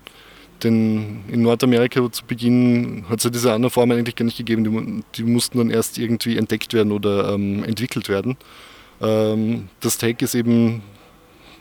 den, 0.63 1.25
in 1.29 1.43
Nordamerika 1.43 2.11
zu 2.11 2.25
Beginn 2.25 3.05
hat 3.09 3.19
es 3.19 3.25
ja 3.25 3.31
diese 3.31 3.53
anderen 3.53 3.71
Formen 3.71 3.99
eigentlich 3.99 4.17
gar 4.17 4.25
nicht 4.25 4.39
gegeben. 4.39 4.65
Die, 4.65 5.05
die 5.17 5.25
mussten 5.25 5.59
dann 5.59 5.71
erst 5.71 5.99
irgendwie 5.99 6.37
entdeckt 6.37 6.73
werden 6.73 6.93
oder 6.93 7.33
ähm, 7.33 7.65
entwickelt 7.65 8.09
werden. 8.09 8.37
Ähm, 9.01 9.69
das 9.81 9.99
Tag 9.99 10.23
ist 10.23 10.35
eben 10.35 10.83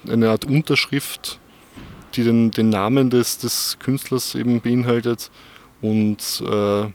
eine 0.08 0.30
Art 0.30 0.46
Unterschrift, 0.46 1.40
die 2.14 2.24
den, 2.24 2.52
den 2.52 2.70
Namen 2.70 3.10
des, 3.10 3.38
des 3.38 3.78
Künstlers 3.80 4.36
eben 4.36 4.62
beinhaltet. 4.62 5.30
Und 5.82 6.42
äh, 6.46 6.88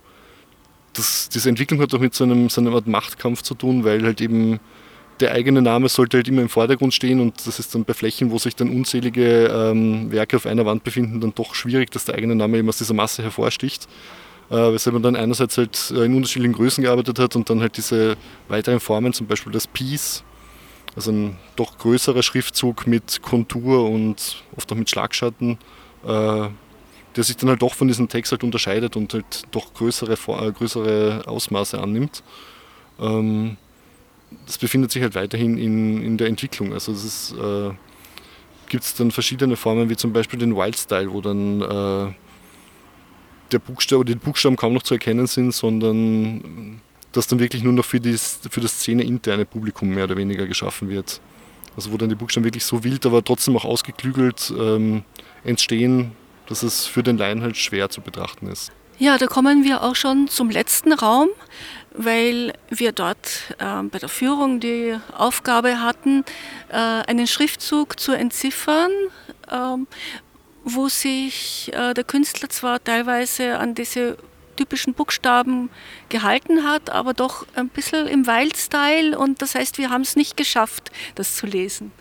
das, 0.95 1.29
diese 1.29 1.49
Entwicklung 1.49 1.81
hat 1.81 1.95
auch 1.95 2.01
mit 2.01 2.15
so 2.15 2.25
einem, 2.25 2.49
so 2.49 2.61
einer 2.61 2.73
Art 2.73 2.87
Machtkampf 2.87 3.43
zu 3.43 3.55
tun, 3.55 3.85
weil 3.85 4.03
halt 4.03 4.21
eben 4.21 4.59
der 5.21 5.33
eigene 5.33 5.63
Name 5.63 5.89
sollte 5.89 6.19
halt 6.19 6.29
immer 6.29 6.43
im 6.43 6.49
Vordergrund 6.49 6.95
stehen 6.95 7.21
und 7.21 7.47
das 7.47 7.59
ist 7.59 7.75
dann 7.75 7.85
bei 7.85 7.95
Flächen, 7.95 8.31
wo 8.31 8.39
sich 8.39 8.57
dann 8.57 8.71
unzählige 8.71 9.47
ähm, 9.47 10.11
Werke 10.11 10.37
auf 10.37 10.47
einer 10.47 10.65
Wand 10.67 10.85
befinden, 10.85 11.21
dann 11.21 11.35
doch 11.35 11.55
schwierig, 11.55 11.91
dass 11.91 12.07
der 12.07 12.15
eigene 12.15 12.35
Name 12.35 12.59
eben 12.59 12.69
aus 12.69 12.79
dieser 12.79 12.95
Masse 12.95 13.23
hervorsticht. 13.23 13.89
Äh, 14.51 14.73
weshalb 14.73 14.95
man 14.95 15.03
dann 15.03 15.15
einerseits 15.15 15.59
halt 15.59 15.93
äh, 15.95 16.05
in 16.05 16.17
unterschiedlichen 16.17 16.55
Größen 16.55 16.83
gearbeitet 16.83 17.21
hat 17.21 17.37
und 17.37 17.49
dann 17.49 17.61
halt 17.61 17.77
diese 17.77 18.17
weiteren 18.49 18.81
Formen, 18.81 19.13
zum 19.13 19.29
Beispiel 19.29 19.53
das 19.53 19.69
Piece, 19.69 20.25
also 20.97 21.13
ein 21.13 21.37
doch 21.55 21.79
größerer 21.79 22.23
Schriftzug 22.23 22.87
mit 22.87 23.23
Kontur 23.23 23.89
und 23.89 24.43
oft 24.57 24.73
auch 24.73 24.77
mit 24.77 24.91
Schlagschatten, 24.91 25.59
äh, 26.05 26.49
der 27.17 27.25
sich 27.25 27.37
dann 27.37 27.51
halt 27.51 27.63
doch 27.63 27.75
von 27.75 27.87
diesem 27.87 28.09
Text 28.09 28.33
halt 28.33 28.43
unterscheidet 28.43 28.97
und 28.97 29.15
halt 29.15 29.43
doch 29.53 29.73
größere, 29.75 30.15
äh, 30.15 30.51
größere 30.51 31.23
Ausmaße 31.27 31.81
annimmt. 31.81 32.25
Ähm, 32.99 33.57
das 34.47 34.59
befindet 34.59 34.91
sich 34.91 35.03
halt 35.03 35.15
weiterhin 35.15 35.59
in, 35.59 36.03
in 36.03 36.17
der 36.17 36.29
Entwicklung. 36.29 36.73
Also 36.73 36.93
es 36.93 37.33
äh, 37.33 37.71
gibt 38.69 38.85
es 38.85 38.95
dann 38.95 39.11
verschiedene 39.11 39.57
Formen, 39.57 39.91
wie 39.91 39.97
zum 39.97 40.13
Beispiel 40.13 40.39
den 40.39 40.57
Wildstyle, 40.57 41.13
wo 41.13 41.21
dann 41.21 41.61
äh, 41.61 42.15
der 43.53 43.59
Buchstabe, 43.59 44.05
die 44.05 44.15
Buchstaben 44.15 44.57
kaum 44.57 44.75
noch 44.75 44.83
zu 44.83 44.95
erkennen 44.95 45.27
sind, 45.27 45.53
sondern 45.53 46.81
das 47.13 47.27
dann 47.27 47.41
wirklich 47.41 47.63
nur 47.63 47.73
noch 47.73 47.85
für, 47.85 48.01
die, 48.01 48.17
für 48.17 48.61
das 48.61 48.81
Szene-interne 48.81 49.45
Publikum 49.45 49.89
mehr 49.89 50.05
oder 50.05 50.17
weniger 50.17 50.47
geschaffen 50.47 50.89
wird. 50.89 51.21
Also 51.77 51.93
wo 51.93 51.97
dann 51.97 52.09
die 52.09 52.15
Buchstaben 52.15 52.45
wirklich 52.45 52.65
so 52.65 52.83
wild, 52.85 53.07
aber 53.07 53.25
trotzdem 53.25 53.57
auch 53.57 53.65
ausgeklügelt 53.65 54.53
ähm, 54.57 55.03
entstehen, 55.45 56.13
dass 56.47 56.63
es 56.63 56.87
für 56.87 57.03
den 57.03 57.17
Laien 57.17 57.43
halt 57.43 57.57
schwer 57.57 57.89
zu 57.91 58.01
betrachten 58.01 58.47
ist. 58.49 58.73
Ja, 58.99 59.17
da 59.17 59.27
kommen 59.27 59.65
wir 59.65 59.83
auch 59.83 59.97
schon 59.97 60.29
zum 60.29 60.51
letzten 60.51 60.93
Raum, 60.93 61.29
weil 61.95 62.53
wir 62.69 62.93
dort 62.93 63.55
äh, 63.59 63.83
bei 63.83 63.99
der 63.99 64.09
Führung 64.09 64.61
die 64.61 64.97
Aufgabe 65.17 65.81
hatten, 65.81 66.25
äh, 66.69 66.75
einen 66.75 67.27
Schriftzug 67.27 67.99
zu 67.99 68.13
entziffern, 68.13 68.91
äh, 69.49 69.77
wo 70.65 70.89
sich 70.89 71.71
äh, 71.73 71.95
der 71.95 72.05
Künstler 72.05 72.49
zwar 72.49 72.83
teilweise 72.83 73.59
an 73.59 73.75
diese 73.75 74.17
typischen 74.57 74.95
Buchstaben 74.95 75.71
gehalten 76.11 76.65
hat, 76.65 76.91
aber 76.91 77.15
doch 77.15 77.47
ein 77.55 77.69
bisschen 77.69 78.07
im 78.07 78.27
Wild-Style 78.27 79.19
und 79.19 79.41
das 79.41 79.55
heißt, 79.55 79.79
wir 79.79 79.91
haben 79.91 80.03
es 80.03 80.17
nicht 80.17 80.37
geschafft, 80.37 80.91
das 81.15 81.37
zu 81.37 81.47
lesen. 81.47 81.93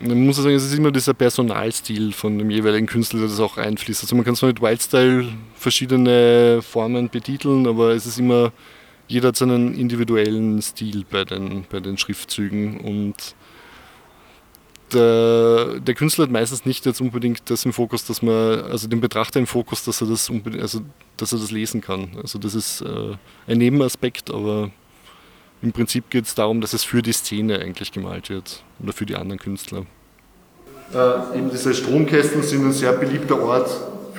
Man 0.00 0.26
muss 0.26 0.36
sagen, 0.36 0.54
es 0.54 0.64
ist 0.64 0.74
immer 0.74 0.92
dieser 0.92 1.14
Personalstil 1.14 2.12
von 2.12 2.38
dem 2.38 2.50
jeweiligen 2.50 2.86
Künstler, 2.86 3.20
der 3.20 3.28
das 3.28 3.40
auch 3.40 3.56
einfließt. 3.56 4.02
Also 4.02 4.14
man 4.14 4.24
kann 4.24 4.36
zwar 4.36 4.48
mit 4.48 4.60
Wildstyle 4.60 5.28
verschiedene 5.56 6.60
Formen 6.62 7.08
betiteln, 7.08 7.66
aber 7.66 7.90
es 7.90 8.06
ist 8.06 8.18
immer, 8.18 8.52
jeder 9.08 9.28
hat 9.28 9.36
seinen 9.36 9.74
individuellen 9.74 10.60
Stil 10.62 11.04
bei 11.10 11.24
den, 11.24 11.64
bei 11.70 11.80
den 11.80 11.98
Schriftzügen 11.98 12.80
und 12.80 13.34
der, 14.92 15.80
der, 15.80 15.94
Künstler 15.94 16.24
hat 16.24 16.30
meistens 16.30 16.64
nicht 16.64 16.86
jetzt 16.86 17.00
unbedingt 17.00 17.50
das 17.50 17.64
im 17.64 17.72
Fokus, 17.72 18.06
dass 18.06 18.22
man, 18.22 18.62
also 18.62 18.88
den 18.88 19.00
Betrachter 19.00 19.38
im 19.38 19.46
Fokus, 19.46 19.84
dass 19.84 20.00
er 20.00 20.06
das, 20.06 20.30
also, 20.60 20.80
dass 21.16 21.32
er 21.32 21.38
das 21.38 21.50
lesen 21.50 21.80
kann. 21.82 22.10
Also 22.22 22.38
das 22.38 22.54
ist 22.54 22.80
äh, 22.80 23.16
ein 23.46 23.58
Nebenaspekt, 23.58 24.30
aber 24.30 24.70
im 25.60 25.72
Prinzip 25.72 26.08
geht 26.08 26.24
es 26.24 26.34
darum, 26.34 26.60
dass 26.60 26.72
es 26.72 26.84
für 26.84 27.02
die 27.02 27.12
Szene 27.12 27.58
eigentlich 27.58 27.92
gemalt 27.92 28.30
wird 28.30 28.62
oder 28.82 28.92
für 28.92 29.04
die 29.04 29.16
anderen 29.16 29.38
Künstler. 29.38 29.84
Äh, 30.94 31.38
eben 31.38 31.50
diese 31.50 31.74
Stromkästen 31.74 32.42
sind 32.42 32.64
ein 32.64 32.72
sehr 32.72 32.92
beliebter 32.92 33.42
Ort 33.42 33.68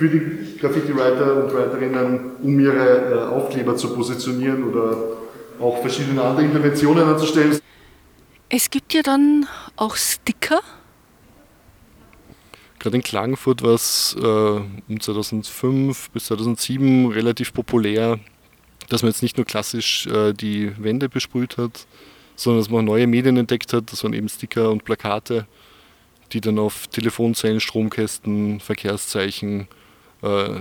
für 0.00 0.08
die 0.08 0.58
Graffiti-Writer 0.58 1.44
und 1.44 1.52
Writerinnen, 1.52 2.36
um 2.42 2.58
ihre 2.58 3.12
äh, 3.12 3.22
Aufkleber 3.34 3.76
zu 3.76 3.94
positionieren 3.94 4.64
oder 4.64 4.96
auch 5.60 5.82
verschiedene 5.82 6.22
andere 6.22 6.46
Interventionen 6.46 7.04
anzustellen. 7.04 7.58
Es 8.48 8.70
gibt 8.70 8.94
ja 8.94 9.02
dann 9.02 9.46
auch 9.76 9.96
Sticker. 9.96 10.60
Gerade 12.78 12.96
in 12.96 13.02
Klagenfurt 13.02 13.62
war 13.62 13.74
es 13.74 14.16
äh, 14.18 14.24
um 14.24 15.00
2005 15.00 16.10
bis 16.12 16.24
2007 16.24 17.12
relativ 17.12 17.52
populär, 17.52 18.18
dass 18.88 19.02
man 19.02 19.10
jetzt 19.10 19.22
nicht 19.22 19.36
nur 19.36 19.44
klassisch 19.44 20.06
äh, 20.06 20.32
die 20.32 20.72
Wände 20.82 21.10
besprüht 21.10 21.58
hat, 21.58 21.86
sondern 22.36 22.62
dass 22.62 22.70
man 22.70 22.86
neue 22.86 23.06
Medien 23.06 23.36
entdeckt 23.36 23.74
hat. 23.74 23.92
Das 23.92 24.02
waren 24.02 24.14
eben 24.14 24.30
Sticker 24.30 24.70
und 24.70 24.82
Plakate, 24.84 25.46
die 26.32 26.40
dann 26.40 26.58
auf 26.58 26.86
Telefonzellen, 26.86 27.60
Stromkästen, 27.60 28.60
Verkehrszeichen, 28.60 29.68
äh, 30.22 30.60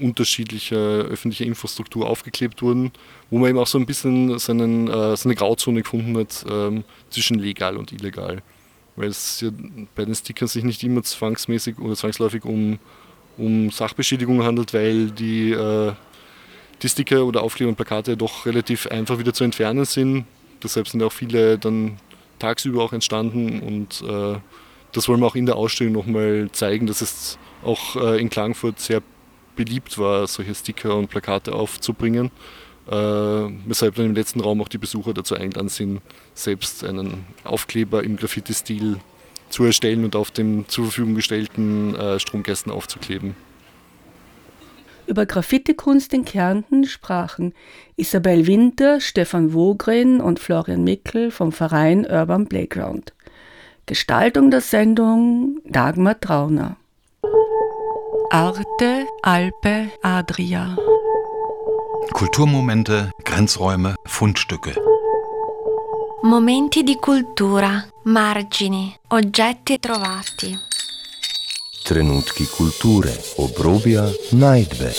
unterschiedlicher 0.00 0.76
öffentlicher 0.76 1.44
Infrastruktur 1.44 2.08
aufgeklebt 2.08 2.62
wurden, 2.62 2.92
wo 3.30 3.38
man 3.38 3.50
eben 3.50 3.58
auch 3.58 3.66
so 3.66 3.78
ein 3.78 3.86
bisschen 3.86 4.38
seinen, 4.38 4.88
äh, 4.88 5.16
seine 5.16 5.34
Grauzone 5.34 5.82
gefunden 5.82 6.16
hat 6.16 6.44
ähm, 6.48 6.84
zwischen 7.10 7.38
legal 7.38 7.76
und 7.76 7.92
illegal. 7.92 8.42
Weil 8.96 9.08
es 9.08 9.40
ja 9.40 9.50
bei 9.94 10.04
den 10.04 10.14
Stickern 10.14 10.48
sich 10.48 10.64
nicht 10.64 10.82
immer 10.82 11.02
zwangsmäßig 11.02 11.78
oder 11.78 11.94
zwangsläufig 11.94 12.44
um, 12.44 12.78
um 13.36 13.70
Sachbeschädigung 13.70 14.42
handelt, 14.42 14.74
weil 14.74 15.10
die 15.10 15.52
äh, 15.52 15.92
die 16.82 16.88
Sticker 16.88 17.24
oder 17.24 17.42
Aufkleber 17.42 17.70
und 17.70 17.76
Plakate 17.76 18.16
doch 18.16 18.46
relativ 18.46 18.86
einfach 18.86 19.18
wieder 19.18 19.34
zu 19.34 19.44
entfernen 19.44 19.84
sind. 19.84 20.26
Deshalb 20.62 20.88
sind 20.88 21.02
auch 21.02 21.12
viele 21.12 21.58
dann 21.58 21.98
tagsüber 22.38 22.82
auch 22.82 22.92
entstanden 22.92 23.60
und 23.60 24.02
äh, 24.08 24.38
das 24.92 25.08
wollen 25.08 25.20
wir 25.20 25.26
auch 25.26 25.34
in 25.34 25.46
der 25.46 25.56
Ausstellung 25.56 25.92
nochmal 25.92 26.48
zeigen, 26.52 26.86
dass 26.86 27.00
es 27.00 27.38
auch 27.64 27.96
äh, 27.96 28.20
in 28.20 28.30
Klagenfurt 28.30 28.80
sehr 28.80 29.02
beliebt 29.56 29.98
war, 29.98 30.26
solche 30.26 30.54
Sticker 30.54 30.96
und 30.96 31.08
Plakate 31.08 31.52
aufzubringen. 31.52 32.30
Äh, 32.88 32.94
weshalb 32.94 33.96
dann 33.96 34.06
im 34.06 34.14
letzten 34.14 34.40
Raum 34.40 34.62
auch 34.62 34.68
die 34.68 34.78
Besucher 34.78 35.12
dazu 35.12 35.34
eingeladen 35.34 35.68
sind, 35.68 36.00
selbst 36.32 36.84
einen 36.84 37.26
Aufkleber 37.44 38.02
im 38.02 38.16
Graffiti-Stil 38.16 38.96
zu 39.50 39.64
erstellen 39.64 40.04
und 40.04 40.16
auf 40.16 40.30
dem 40.30 40.66
zur 40.68 40.86
Verfügung 40.86 41.14
gestellten 41.14 41.94
äh, 41.94 42.18
Stromkästen 42.18 42.72
aufzukleben. 42.72 43.34
Über 45.06 45.26
Graffiti-Kunst 45.26 46.12
in 46.12 46.24
Kärnten 46.24 46.84
sprachen 46.84 47.54
Isabel 47.96 48.46
Winter, 48.46 49.00
Stefan 49.00 49.54
Wogren 49.54 50.20
und 50.20 50.38
Florian 50.38 50.84
Mickel 50.84 51.30
vom 51.30 51.50
Verein 51.50 52.06
Urban 52.06 52.46
Playground. 52.46 53.14
Gestaltung 53.86 54.50
der 54.50 54.60
Sendung 54.60 55.60
Dagmar 55.64 56.20
Trauner. 56.20 56.76
Arte, 58.30 59.06
Alpe, 59.22 59.90
Adria. 60.02 60.74
Kulturmomente, 62.12 63.10
Grenzräume, 63.22 63.94
Fundstücke. 64.04 64.74
Momenti 66.22 66.82
di 66.82 66.96
cultura, 66.96 67.82
margini, 68.04 68.94
oggetti 69.08 69.78
trovati. 69.78 70.54
Trenutki 71.82 72.46
kulture, 72.48 73.18
obrobja, 73.36 74.10
najdbe. 74.32 74.92